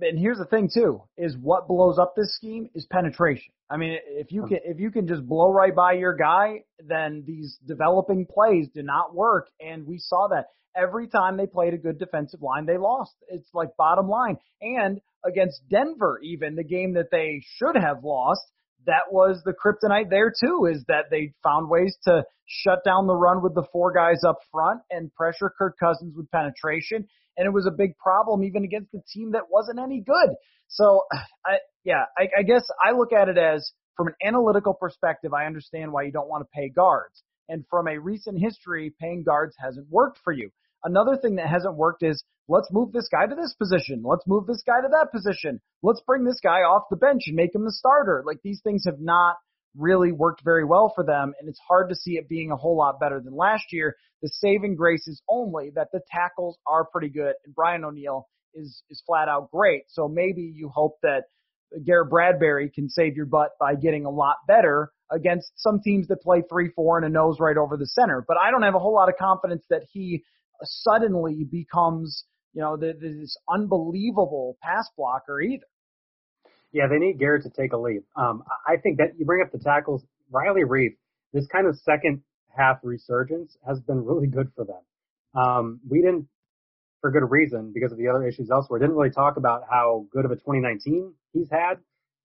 [0.00, 3.52] and here's the thing too, is what blows up this scheme is penetration.
[3.70, 4.48] I mean, if you hmm.
[4.48, 8.82] can if you can just blow right by your guy, then these developing plays do
[8.82, 9.48] not work.
[9.60, 13.14] And we saw that every time they played a good defensive line, they lost.
[13.28, 14.38] It's like bottom line.
[14.60, 18.42] And against Denver, even the game that they should have lost,
[18.86, 23.14] that was the kryptonite there too, is that they found ways to shut down the
[23.14, 27.06] run with the four guys up front and pressure Kirk Cousins with penetration.
[27.36, 30.34] And it was a big problem even against the team that wasn't any good.
[30.68, 31.02] So,
[31.46, 35.46] I, yeah, I, I guess I look at it as from an analytical perspective, I
[35.46, 37.22] understand why you don't want to pay guards.
[37.48, 40.50] And from a recent history, paying guards hasn't worked for you.
[40.82, 44.02] Another thing that hasn't worked is let's move this guy to this position.
[44.04, 45.60] Let's move this guy to that position.
[45.82, 48.22] Let's bring this guy off the bench and make him the starter.
[48.26, 49.36] Like these things have not
[49.76, 52.76] really worked very well for them, and it's hard to see it being a whole
[52.76, 53.96] lot better than last year.
[54.22, 58.82] The saving grace is only that the tackles are pretty good, and Brian O'Neill is
[58.88, 59.82] is flat out great.
[59.88, 61.24] So maybe you hope that
[61.84, 66.22] Garrett Bradbury can save your butt by getting a lot better against some teams that
[66.22, 68.24] play three four and a nose right over the center.
[68.26, 70.22] But I don't have a whole lot of confidence that he
[70.62, 75.64] suddenly becomes, you know, this unbelievable pass blocker either.
[76.74, 78.04] Yeah, they need Garrett to take a leap.
[78.16, 80.96] Um, I think that you bring up the tackles, Riley Reiff,
[81.32, 82.20] this kind of second
[82.54, 85.40] half resurgence has been really good for them.
[85.40, 86.26] Um, we didn't,
[87.00, 90.24] for good reason, because of the other issues elsewhere, didn't really talk about how good
[90.24, 91.74] of a 2019 he's had,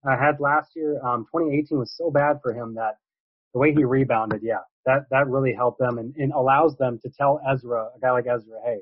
[0.04, 1.00] uh, had last year.
[1.04, 2.98] Um, 2018 was so bad for him that
[3.52, 7.10] the way he rebounded, yeah, that that really helped them and, and allows them to
[7.10, 8.78] tell Ezra, a guy like Ezra, hey,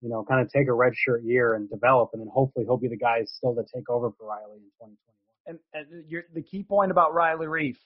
[0.00, 2.76] you know, kind of take a red shirt year and develop, and then hopefully he'll
[2.76, 4.98] be the guy still to take over for Riley in 2021.
[5.46, 7.76] And, and the key point about Riley Reiff,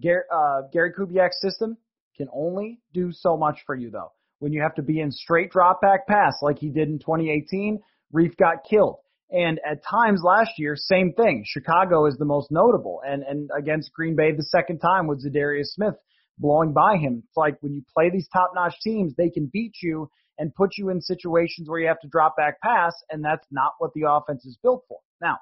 [0.00, 1.76] Gary, uh, Gary Kubiak's system
[2.16, 4.12] can only do so much for you though.
[4.40, 7.80] When you have to be in straight drop back pass like he did in 2018,
[8.14, 8.96] Reiff got killed.
[9.30, 11.44] And at times last year, same thing.
[11.46, 13.00] Chicago is the most notable.
[13.06, 15.94] And, and against Green Bay the second time with Za'Darius Smith
[16.38, 17.22] blowing by him.
[17.26, 20.76] It's like when you play these top notch teams, they can beat you and put
[20.76, 24.02] you in situations where you have to drop back pass, and that's not what the
[24.08, 24.98] offense is built for.
[25.20, 25.38] Now,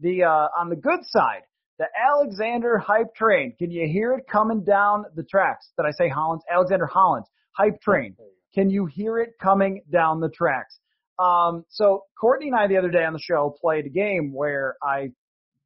[0.00, 1.42] the uh, on the good side,
[1.78, 3.54] the Alexander hype train.
[3.58, 5.70] Can you hear it coming down the tracks?
[5.76, 6.42] Did I say Hollins?
[6.52, 8.16] Alexander Hollins hype train.
[8.54, 10.78] Can you hear it coming down the tracks?
[11.18, 14.76] Um, so Courtney and I the other day on the show played a game where
[14.82, 15.12] I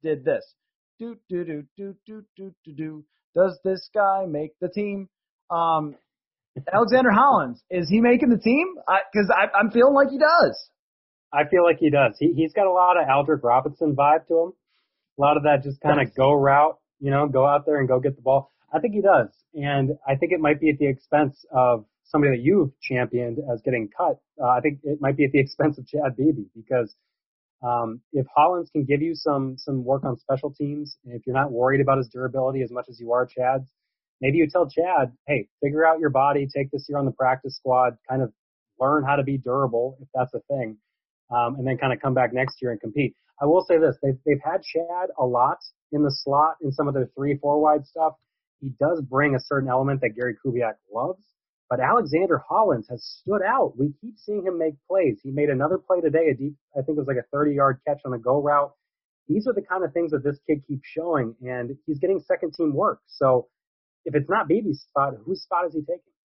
[0.03, 0.43] did this.
[0.99, 3.05] Do do do do do do do do.
[3.35, 5.09] Does this guy make the team?
[5.49, 5.95] Um,
[6.71, 8.67] Alexander Hollins is he making the team?
[9.11, 10.69] Because I'm feeling like he does.
[11.33, 12.15] I feel like he does.
[12.19, 14.53] He he's got a lot of Aldrick Robinson vibe to him.
[15.17, 17.87] A lot of that just kind of go route, you know, go out there and
[17.87, 18.51] go get the ball.
[18.73, 22.37] I think he does, and I think it might be at the expense of somebody
[22.37, 24.19] that you've championed as getting cut.
[24.41, 26.95] Uh, I think it might be at the expense of Chad Beebe because
[27.61, 31.35] um, if Hollins can give you some some work on special teams, and if you're
[31.35, 33.69] not worried about his durability as much as you are Chad's,
[34.21, 37.55] maybe you tell Chad, hey, figure out your body, take this year on the practice
[37.57, 38.31] squad, kind of
[38.79, 40.77] learn how to be durable if that's a thing,
[41.35, 43.15] um, and then kind of come back next year and compete.
[43.41, 45.57] I will say this: they've they've had Chad a lot
[45.91, 48.13] in the slot in some of their three four wide stuff.
[48.59, 51.23] He does bring a certain element that Gary Kubiak loves.
[51.69, 53.77] But Alexander Hollins has stood out.
[53.77, 55.19] We keep seeing him make plays.
[55.21, 57.81] He made another play today, a deep, I think it was like a 30 yard
[57.85, 58.71] catch on a go route.
[59.27, 62.53] These are the kind of things that this kid keeps showing, and he's getting second
[62.53, 63.01] team work.
[63.07, 63.49] So
[64.07, 66.16] if it's not Beebe's spot, whose spot is he taking?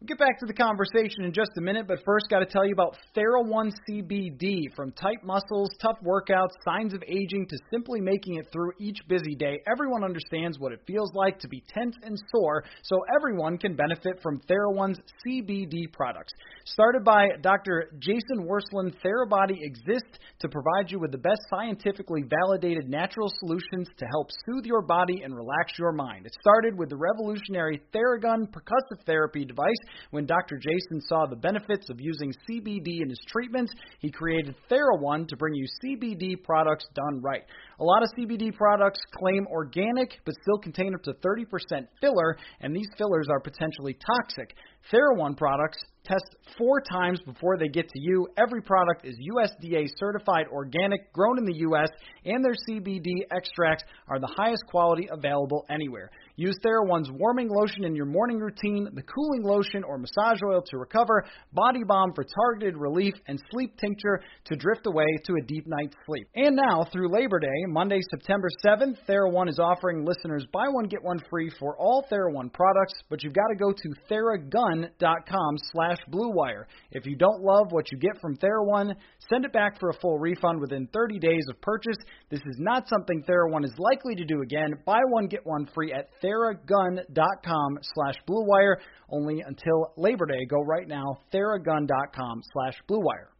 [0.00, 2.64] We'll get back to the conversation in just a minute, but first, got to tell
[2.64, 4.72] you about TheraOne CBD.
[4.76, 9.34] From tight muscles, tough workouts, signs of aging, to simply making it through each busy
[9.34, 13.74] day, everyone understands what it feels like to be tense and sore, so everyone can
[13.74, 16.32] benefit from TheraOne's CBD products.
[16.64, 17.90] Started by Dr.
[17.98, 24.06] Jason Wersland, TheraBody exists to provide you with the best scientifically validated natural solutions to
[24.12, 26.24] help soothe your body and relax your mind.
[26.24, 29.74] It started with the revolutionary Theragun percussive therapy device
[30.10, 30.58] when Dr.
[30.58, 35.54] Jason saw the benefits of using CBD in his treatments, he created TheraOne to bring
[35.54, 37.44] you CBD products done right.
[37.80, 42.74] A lot of CBD products claim organic but still contain up to 30% filler, and
[42.74, 44.54] these fillers are potentially toxic.
[44.92, 48.26] TheraOne products test four times before they get to you.
[48.38, 51.88] Every product is USDA certified organic, grown in the U.S.,
[52.24, 56.10] and their CBD extracts are the highest quality available anywhere.
[56.38, 60.78] Use TheraOne's warming lotion in your morning routine, the cooling lotion or massage oil to
[60.78, 65.64] recover, body balm for targeted relief, and sleep tincture to drift away to a deep
[65.66, 66.28] night's sleep.
[66.36, 71.02] And now, through Labor Day, Monday, September 7th, TheraOne is offering listeners buy one, get
[71.02, 76.66] one free for all TheraOne products, but you've got to go to theragun.com slash bluewire.
[76.92, 78.94] If you don't love what you get from TheraOne,
[79.28, 81.98] send it back for a full refund within 30 days of purchase.
[82.30, 84.74] This is not something TheraOne is likely to do again.
[84.86, 88.76] Buy one, get one free at TheraOne theragun.com slash bluewire.
[89.10, 90.44] Only until Labor Day.
[90.48, 93.37] Go right now, theragun.com slash bluewire.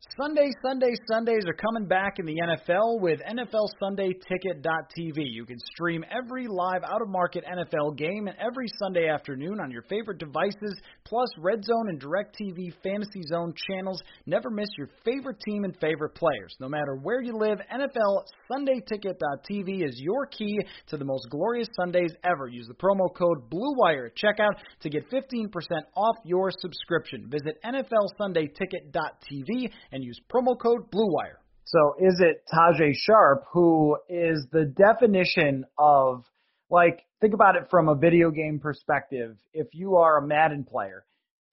[0.00, 5.16] Sunday, Sunday, Sundays are coming back in the NFL with NFL Sunday Ticket.tv.
[5.16, 9.72] You can stream every live out of market NFL game and every Sunday afternoon on
[9.72, 14.00] your favorite devices, plus Red Zone and DirecTV Fantasy Zone channels.
[14.24, 16.54] Never miss your favorite team and favorite players.
[16.60, 21.66] No matter where you live, NFL Sunday Ticket.tv is your key to the most glorious
[21.80, 22.46] Sundays ever.
[22.46, 25.48] Use the promo code BLUEWIRE at checkout to get 15%
[25.96, 27.28] off your subscription.
[27.28, 31.38] Visit NFLSundayTicket.tv and use promo code BLUEWIRE.
[31.64, 36.24] So is it Tajae Sharpe who is the definition of
[36.70, 39.36] like think about it from a video game perspective.
[39.52, 41.04] If you are a Madden player,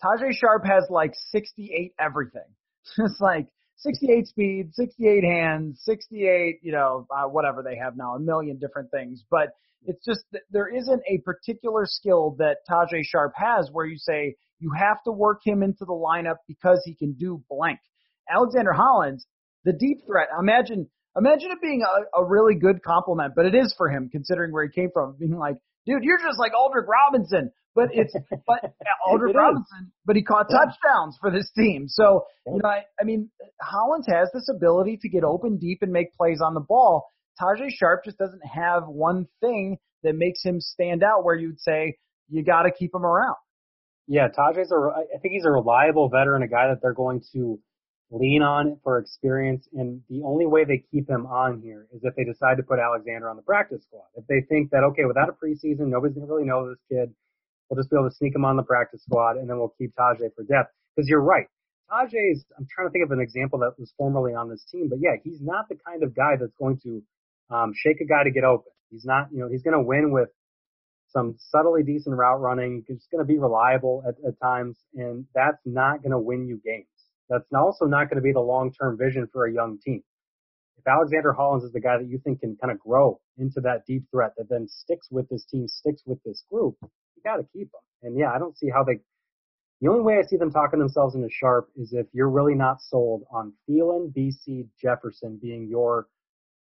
[0.03, 2.41] Tajae Sharpe has like 68 everything.
[2.97, 8.19] It's like 68 speed, 68 hands, 68, you know, uh, whatever they have now, a
[8.19, 9.23] million different things.
[9.29, 9.49] But
[9.85, 14.35] it's just that there isn't a particular skill that Tajae Sharpe has where you say
[14.59, 17.79] you have to work him into the lineup because he can do blank.
[18.29, 19.25] Alexander Hollins,
[19.63, 20.27] the deep threat.
[20.39, 24.51] Imagine, imagine it being a, a really good compliment, but it is for him considering
[24.51, 25.15] where he came from.
[25.19, 28.15] Being like, dude, you're just like Aldrick Robinson, but it's
[28.47, 28.73] but
[29.07, 30.59] Aldrick it Robinson, but he caught yeah.
[30.59, 31.87] touchdowns for this team.
[31.87, 33.29] So you know, I, I mean,
[33.61, 37.07] Hollins has this ability to get open deep and make plays on the ball.
[37.41, 41.97] Tajae Sharpe just doesn't have one thing that makes him stand out where you'd say
[42.29, 43.35] you got to keep him around.
[44.07, 44.75] Yeah, Tajae's a.
[44.75, 47.59] I think he's a reliable veteran, a guy that they're going to
[48.11, 49.67] lean on for experience.
[49.73, 52.79] And the only way they keep him on here is if they decide to put
[52.79, 54.05] Alexander on the practice squad.
[54.15, 57.13] If they think that, okay, without a preseason, nobody's going to really know this kid.
[57.69, 59.95] We'll just be able to sneak him on the practice squad and then we'll keep
[59.95, 60.71] Tajae for depth.
[60.95, 61.47] Because you're right.
[61.91, 64.99] Tajae's, I'm trying to think of an example that was formerly on this team, but
[65.01, 67.03] yeah, he's not the kind of guy that's going to
[67.49, 68.71] um, shake a guy to get open.
[68.89, 70.29] He's not, you know, he's going to win with
[71.09, 72.83] some subtly decent route running.
[72.87, 76.59] He's going to be reliable at, at times, and that's not going to win you
[76.63, 76.87] games.
[77.29, 80.03] That's also not going to be the long-term vision for a young team.
[80.77, 83.85] If Alexander Hollins is the guy that you think can kind of grow into that
[83.87, 87.43] deep threat that then sticks with this team, sticks with this group, you got to
[87.53, 87.81] keep him.
[88.03, 88.99] And yeah, I don't see how they.
[89.81, 92.81] The only way I see them talking themselves into Sharpe is if you're really not
[92.81, 96.07] sold on Thielen, Bisi, Jefferson being your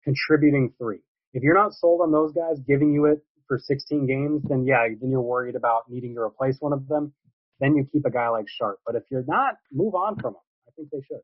[0.02, 1.00] contributing three.
[1.32, 4.86] If you're not sold on those guys giving you it for 16 games, then yeah,
[5.00, 7.12] then you're worried about needing to replace one of them.
[7.60, 8.80] Then you keep a guy like Sharpe.
[8.86, 10.40] But if you're not, move on from him.
[10.76, 11.20] Think they should.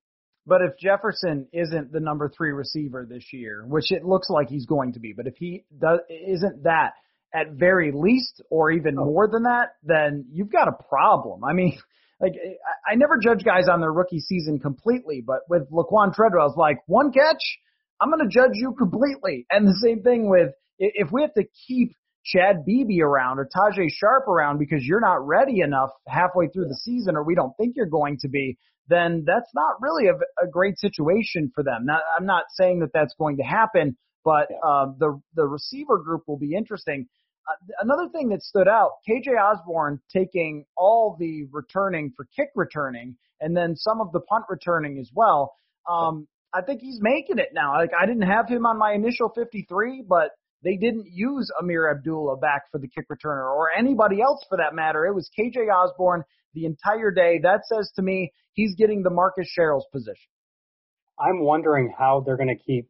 [0.46, 4.66] But if Jefferson isn't the number three receiver this year, which it looks like he's
[4.66, 6.94] going to be, but if he does, isn't that
[7.34, 9.04] at very least or even oh.
[9.04, 11.44] more than that, then you've got a problem.
[11.44, 11.78] I mean,
[12.20, 12.32] like
[12.90, 16.78] I never judge guys on their rookie season completely, but with Laquan Treadwell, it's like
[16.86, 17.58] one catch,
[18.00, 19.46] I'm going to judge you completely.
[19.50, 21.94] And the same thing with if we have to keep
[22.24, 26.76] Chad Beebe around or Tajae Sharpe around because you're not ready enough halfway through the
[26.76, 28.58] season or we don't think you're going to be,
[28.90, 31.86] then that's not really a, a great situation for them.
[31.86, 36.24] Now, I'm not saying that that's going to happen, but um, the the receiver group
[36.26, 37.06] will be interesting.
[37.48, 43.16] Uh, another thing that stood out, KJ Osborn taking all the returning for kick returning
[43.40, 45.54] and then some of the punt returning as well.
[45.88, 47.74] Um, I think he's making it now.
[47.74, 50.32] Like I didn't have him on my initial 53, but
[50.62, 54.74] they didn't use Ameer Abdullah back for the kick returner or anybody else for that
[54.74, 55.06] matter.
[55.06, 56.24] It was KJ Osborn
[56.54, 57.40] the entire day.
[57.42, 60.30] That says to me he's getting the Marcus Sherels position.
[61.18, 62.88] I'm wondering how they're going to keep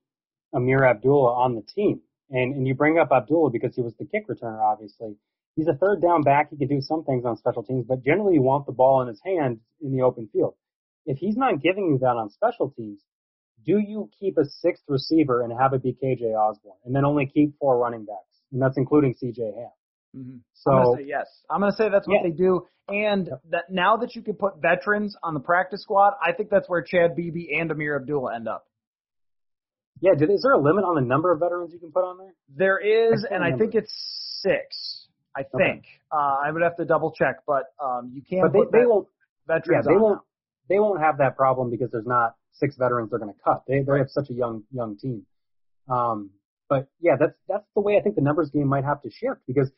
[0.54, 2.00] Ameer Abdullah on the team.
[2.30, 5.16] And and you bring up Abdullah because he was the kick returner, obviously.
[5.56, 6.50] He's a third down back.
[6.50, 9.08] He can do some things on special teams, but generally you want the ball in
[9.08, 10.54] his hand in the open field.
[11.06, 13.00] If he's not giving you that on special teams,
[13.66, 17.26] do you keep a sixth receiver and have it be KJ Osborn and then only
[17.26, 18.40] keep four running backs?
[18.52, 19.70] And that's including CJ Ham.
[20.16, 20.38] Mm-hmm.
[20.54, 21.26] So I'm gonna say yes.
[21.50, 22.30] I'm gonna say that's what yeah.
[22.30, 22.66] they do.
[22.88, 26.68] And that now that you can put veterans on the practice squad, I think that's
[26.68, 28.66] where Chad Beebe and Ameer Abdullah end up.
[30.00, 32.18] Yeah, did, is there a limit on the number of veterans you can put on
[32.18, 32.34] there?
[32.56, 33.92] There is, I and I think it's
[34.42, 35.06] six.
[35.36, 35.84] I think.
[35.84, 35.86] Okay.
[36.10, 38.40] Uh, I would have to double check, but um, you can.
[38.42, 39.06] But they, they won't.
[39.46, 39.86] Veterans.
[39.86, 40.16] Yeah, they won't.
[40.16, 40.24] Now.
[40.68, 43.62] They won't have that problem because there's not six veterans they're going to cut.
[43.68, 45.26] They they have such a young young team.
[45.88, 46.30] Um,
[46.68, 49.40] but yeah, that's that's the way I think the numbers game might have to shift
[49.46, 49.70] because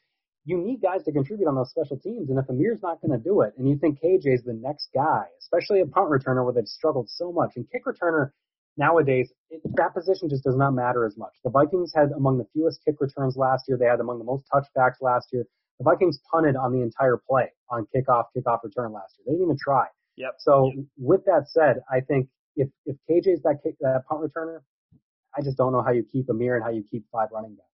[0.45, 2.31] you need guys to contribute on those special teams.
[2.31, 4.89] And if Ameer's not going to do it, and you think KJ is the next
[4.95, 8.31] guy, especially a punt returner where they've struggled so much, and kick returner
[8.77, 11.33] nowadays, it, that position just does not matter as much.
[11.45, 13.77] The Vikings had among the fewest kick returns last year.
[13.79, 15.45] They had among the most touchbacks last year.
[15.79, 19.25] The Vikings punted on the entire play on kickoff, kickoff return last year.
[19.27, 19.87] They didn't even try.
[20.17, 20.35] Yep.
[20.39, 20.85] So yep.
[20.99, 24.61] with that said, I think if if KJ's that kick, that punt returner,
[25.37, 27.69] I just don't know how you keep Ameer and how you keep five running backs.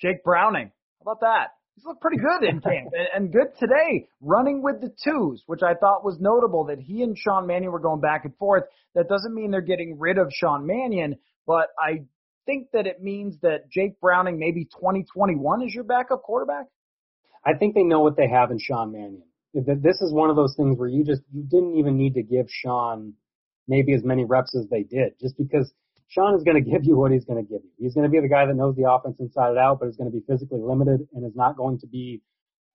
[0.00, 1.52] Jake Browning, how about that?
[1.74, 5.62] He's looked pretty good in camp and, and good today, running with the twos, which
[5.62, 8.64] I thought was notable that he and Sean Mannion were going back and forth.
[8.94, 11.16] That doesn't mean they're getting rid of Sean Mannion,
[11.46, 12.04] but I
[12.46, 16.66] think that it means that Jake Browning maybe 2021 is your backup quarterback.
[17.44, 19.22] I think they know what they have in Sean Mannion.
[19.52, 22.46] This is one of those things where you just you didn't even need to give
[22.48, 23.14] Sean
[23.68, 25.72] maybe as many reps as they did, just because
[26.08, 27.70] Sean is going to give you what he's going to give you.
[27.78, 29.96] He's going to be the guy that knows the offense inside and out, but is
[29.96, 32.22] going to be physically limited and is not going to be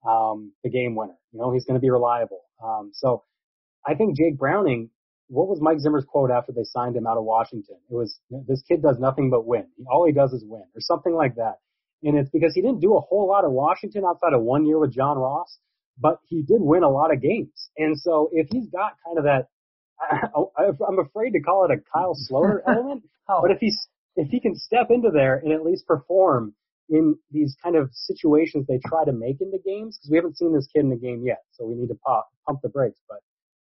[0.07, 1.17] um, the game winner.
[1.31, 2.41] You know, he's going to be reliable.
[2.63, 3.23] Um, so
[3.85, 4.89] I think Jake Browning.
[5.31, 7.75] What was Mike Zimmer's quote after they signed him out of Washington?
[7.87, 9.67] It was, "This kid does nothing but win.
[9.85, 11.59] All he does is win," or something like that.
[12.01, 14.79] And it's because he didn't do a whole lot of Washington outside of one year
[14.79, 15.59] with John Ross,
[15.99, 17.69] but he did win a lot of games.
[17.77, 19.49] And so if he's got kind of that
[20.01, 23.39] I, I'm afraid to call it a Kyle Sloter element, oh.
[23.41, 23.77] but if he's
[24.15, 26.53] if he can step into there and at least perform
[26.89, 30.53] in these kind of situations they try to make into games, because we haven't seen
[30.53, 32.99] this kid in a game yet, so we need to pop, pump the brakes.
[33.07, 33.19] But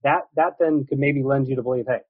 [0.03, 2.01] that that then could maybe lend you to believe, hey,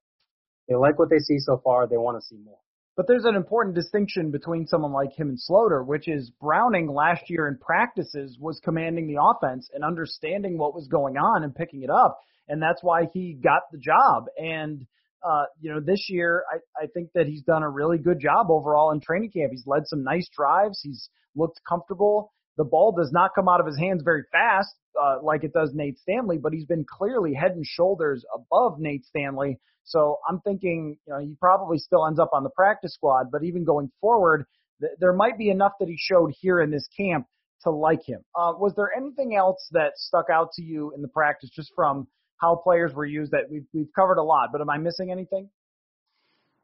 [0.67, 2.57] they like what they see so far, they want to see more.
[2.95, 7.23] But there's an important distinction between someone like him and Sloter, which is Browning last
[7.27, 11.81] year in practices was commanding the offense and understanding what was going on and picking
[11.81, 14.25] it up and that's why he got the job.
[14.37, 14.85] And
[15.23, 18.47] uh, you know, this year I, I think that he's done a really good job
[18.49, 19.51] overall in training camp.
[19.51, 20.81] He's led some nice drives.
[20.83, 22.33] He's looked comfortable.
[22.57, 25.71] The ball does not come out of his hands very fast, uh, like it does
[25.73, 29.59] Nate Stanley, but he's been clearly head and shoulders above Nate Stanley.
[29.85, 33.43] So I'm thinking, you know, he probably still ends up on the practice squad, but
[33.43, 34.45] even going forward,
[34.79, 37.25] th- there might be enough that he showed here in this camp
[37.63, 38.21] to like him.
[38.35, 42.07] Uh, was there anything else that stuck out to you in the practice just from
[42.43, 43.31] how players were used.
[43.31, 45.49] That we've we've covered a lot, but am I missing anything?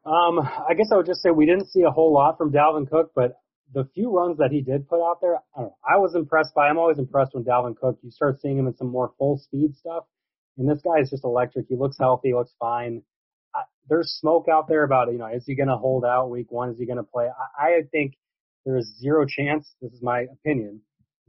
[0.04, 2.88] Um, I guess I would just say we didn't see a whole lot from Dalvin
[2.88, 3.38] Cook, but
[3.72, 6.54] the few runs that he did put out there, I, don't know, I was impressed
[6.54, 6.68] by.
[6.68, 7.98] I'm always impressed when Dalvin Cook.
[8.02, 10.04] You start seeing him in some more full speed stuff,
[10.58, 11.66] and this guy is just electric.
[11.68, 13.02] He looks healthy, he looks fine.
[13.54, 16.50] I, there's smoke out there about you know is he going to hold out week
[16.50, 16.70] one?
[16.70, 17.26] Is he going to play?
[17.26, 18.14] I, I think
[18.64, 19.72] there is zero chance.
[19.80, 20.80] This is my opinion.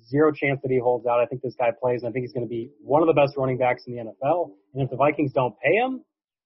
[0.09, 1.19] Zero chance that he holds out.
[1.19, 3.13] I think this guy plays, and I think he's going to be one of the
[3.13, 4.51] best running backs in the NFL.
[4.73, 6.03] And if the Vikings don't pay him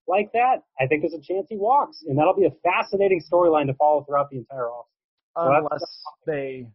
[0.10, 3.68] like that, I think there's a chance he walks, and that'll be a fascinating storyline
[3.68, 4.95] to follow throughout the entire offseason
[5.36, 5.84] unless
[6.26, 6.68] they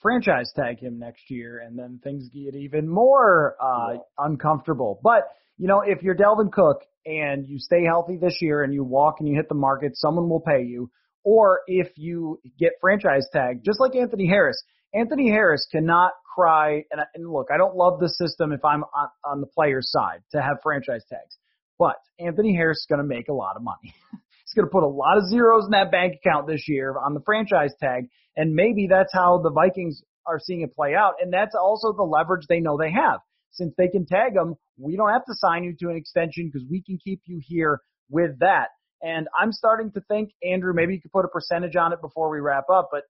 [0.00, 3.98] franchise tag him next year, and then things get even more uh, yeah.
[4.18, 5.00] uncomfortable.
[5.02, 8.84] But you know, if you're Dalvin Cook and you stay healthy this year and you
[8.84, 10.90] walk and you hit the market, someone will pay you.
[11.24, 14.62] Or if you get franchise tagged, just like Anthony Harris,
[14.94, 16.84] Anthony Harris cannot cry.
[16.90, 20.22] And, and look, I don't love the system if I'm on, on the player's side
[20.32, 21.36] to have franchise tags,
[21.78, 23.94] but Anthony Harris is going to make a lot of money.
[24.56, 27.20] Going to put a lot of zeros in that bank account this year on the
[27.26, 31.54] franchise tag, and maybe that's how the Vikings are seeing it play out, and that's
[31.54, 33.20] also the leverage they know they have.
[33.52, 36.66] Since they can tag them, we don't have to sign you to an extension because
[36.70, 38.68] we can keep you here with that.
[39.02, 42.30] And I'm starting to think, Andrew, maybe you could put a percentage on it before
[42.30, 43.02] we wrap up, but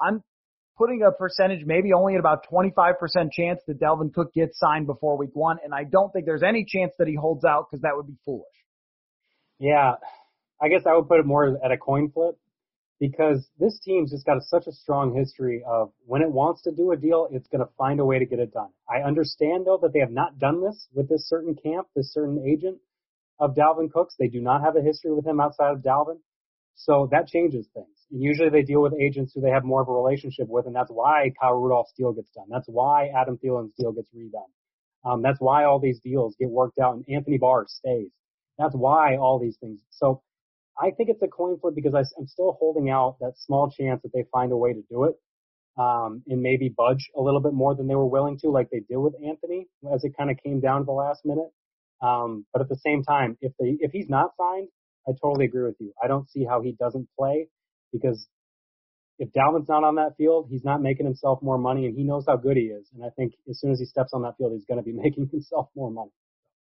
[0.00, 0.22] I'm
[0.76, 2.94] putting a percentage maybe only at about 25%
[3.32, 5.58] chance that Dalvin Cook gets signed before week one.
[5.64, 8.16] And I don't think there's any chance that he holds out because that would be
[8.24, 8.46] foolish.
[9.58, 9.92] Yeah,
[10.62, 12.38] I guess I would put it more at a coin flip
[13.00, 16.70] because this team's just got a, such a strong history of when it wants to
[16.70, 18.68] do a deal, it's going to find a way to get it done.
[18.88, 22.44] I understand though that they have not done this with this certain camp, this certain
[22.46, 22.78] agent
[23.40, 24.14] of Dalvin Cooks.
[24.18, 26.20] They do not have a history with him outside of Dalvin.
[26.76, 27.88] So that changes things.
[28.12, 30.74] And usually they deal with agents who they have more of a relationship with, and
[30.74, 32.46] that's why Kyle Rudolph's deal gets done.
[32.48, 34.50] That's why Adam Thielen's deal gets redone.
[35.04, 38.10] Um, that's why all these deals get worked out and Anthony Barr stays.
[38.58, 39.80] That's why all these things.
[39.90, 40.22] So
[40.82, 44.02] I think it's a coin flip because I, am still holding out that small chance
[44.02, 45.14] that they find a way to do it,
[45.80, 48.80] um, and maybe budge a little bit more than they were willing to, like they
[48.80, 51.50] did with Anthony, as it kind of came down to the last minute.
[52.02, 54.68] Um, but at the same time, if they if he's not signed,
[55.06, 55.92] I totally agree with you.
[56.02, 57.46] I don't see how he doesn't play
[57.92, 58.26] because
[59.18, 62.24] if Dalvin's not on that field, he's not making himself more money, and he knows
[62.26, 62.88] how good he is.
[62.92, 64.92] And I think as soon as he steps on that field, he's going to be
[65.04, 66.10] making himself more money.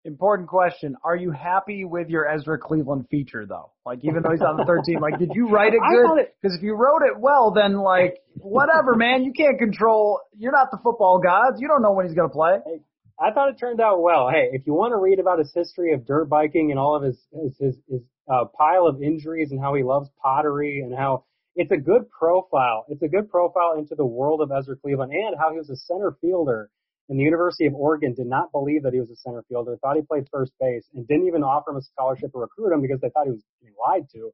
[0.06, 0.96] Important question.
[1.04, 3.72] Are you happy with your Ezra Cleveland feature though?
[3.86, 6.28] Like even though he's on the third team, like did you write it good?
[6.42, 9.24] Because if you wrote it well, then like whatever, man.
[9.24, 10.22] You can't control.
[10.38, 11.58] You're not the football gods.
[11.60, 12.60] You don't know when he's gonna play.
[12.66, 12.80] Hey,
[13.20, 14.30] I thought it turned out well.
[14.30, 17.04] Hey, if you want to read about his history of dirt biking and all of
[17.04, 21.26] his his his, his uh, pile of injuries and how he loves pottery and how
[21.56, 22.86] it's a good profile.
[22.88, 25.76] It's a good profile into the world of Ezra Cleveland and how he was a
[25.76, 26.70] center fielder
[27.10, 29.96] and the University of Oregon did not believe that he was a center fielder, thought
[29.96, 33.02] he played first base, and didn't even offer him a scholarship or recruit him because
[33.02, 34.32] they thought he was being lied to.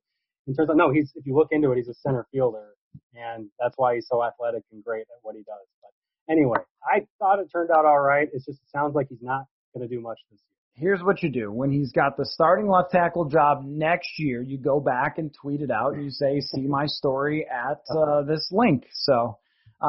[0.47, 2.75] In terms of no, he's if you look into it, he's a center fielder,
[3.15, 5.65] and that's why he's so athletic and great at what he does.
[5.81, 5.91] But
[6.31, 8.27] anyway, I thought it turned out all right.
[8.31, 10.89] It's just it sounds like he's not going to do much this year.
[10.89, 14.41] Here's what you do when he's got the starting left tackle job next year.
[14.41, 18.23] You go back and tweet it out, and you say, "See my story at uh,
[18.23, 19.37] this link." So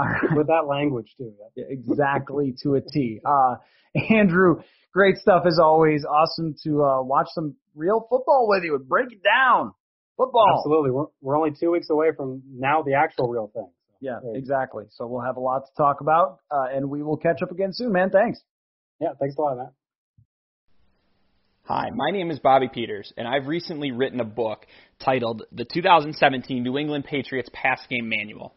[0.01, 0.22] right.
[0.36, 1.32] With that language too.
[1.57, 1.64] Yeah.
[1.68, 3.20] Exactly to a T.
[3.24, 3.57] Uh,
[4.11, 6.05] Andrew, great stuff as always.
[6.05, 9.72] Awesome to uh, watch some real football with you and break it down.
[10.16, 10.47] Football.
[10.59, 10.90] Absolutely.
[10.90, 13.68] We're, we're only two weeks away from now the actual real thing.
[13.68, 14.36] So, yeah, great.
[14.36, 14.84] exactly.
[14.90, 17.72] So we'll have a lot to talk about, uh, and we will catch up again
[17.72, 18.11] soon, man.
[18.11, 18.40] Thanks.
[19.01, 19.72] Yeah, thanks a lot, Matt.
[21.64, 24.66] Hi, my name is Bobby Peters, and I've recently written a book
[25.01, 28.55] titled The 2017 New England Patriots Pass Game Manual.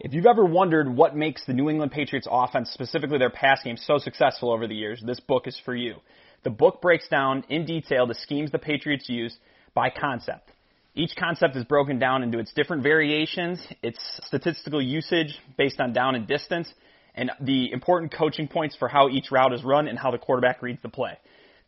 [0.00, 3.76] If you've ever wondered what makes the New England Patriots offense, specifically their pass game,
[3.76, 5.96] so successful over the years, this book is for you.
[6.44, 9.36] The book breaks down in detail the schemes the Patriots use
[9.74, 10.52] by concept.
[10.94, 16.14] Each concept is broken down into its different variations, its statistical usage based on down
[16.14, 16.72] and distance,
[17.16, 20.62] and the important coaching points for how each route is run and how the quarterback
[20.62, 21.18] reads the play.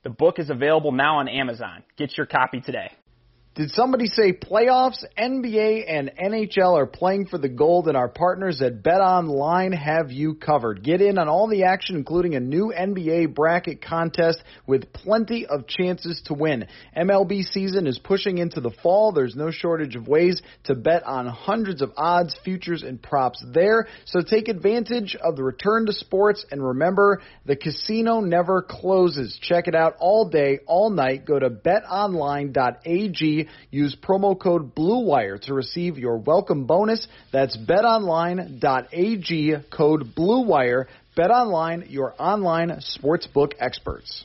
[0.05, 1.83] The book is available now on Amazon.
[1.97, 2.93] Get your copy today.
[3.61, 8.63] Did somebody say playoffs, NBA, and NHL are playing for the gold, and our partners
[8.63, 10.83] at Bet Online have you covered?
[10.83, 15.67] Get in on all the action, including a new NBA bracket contest with plenty of
[15.67, 16.69] chances to win.
[16.97, 19.13] MLB season is pushing into the fall.
[19.13, 23.89] There's no shortage of ways to bet on hundreds of odds, futures, and props there.
[24.07, 29.39] So take advantage of the return to sports, and remember, the casino never closes.
[29.43, 31.27] Check it out all day, all night.
[31.27, 37.07] Go to betonline.ag Use promo code BLUEWIRE to receive your welcome bonus.
[37.33, 38.51] That's betonline.ag
[39.71, 40.87] code BLUEWIRE.
[41.17, 44.25] BetOnline, your online sportsbook experts.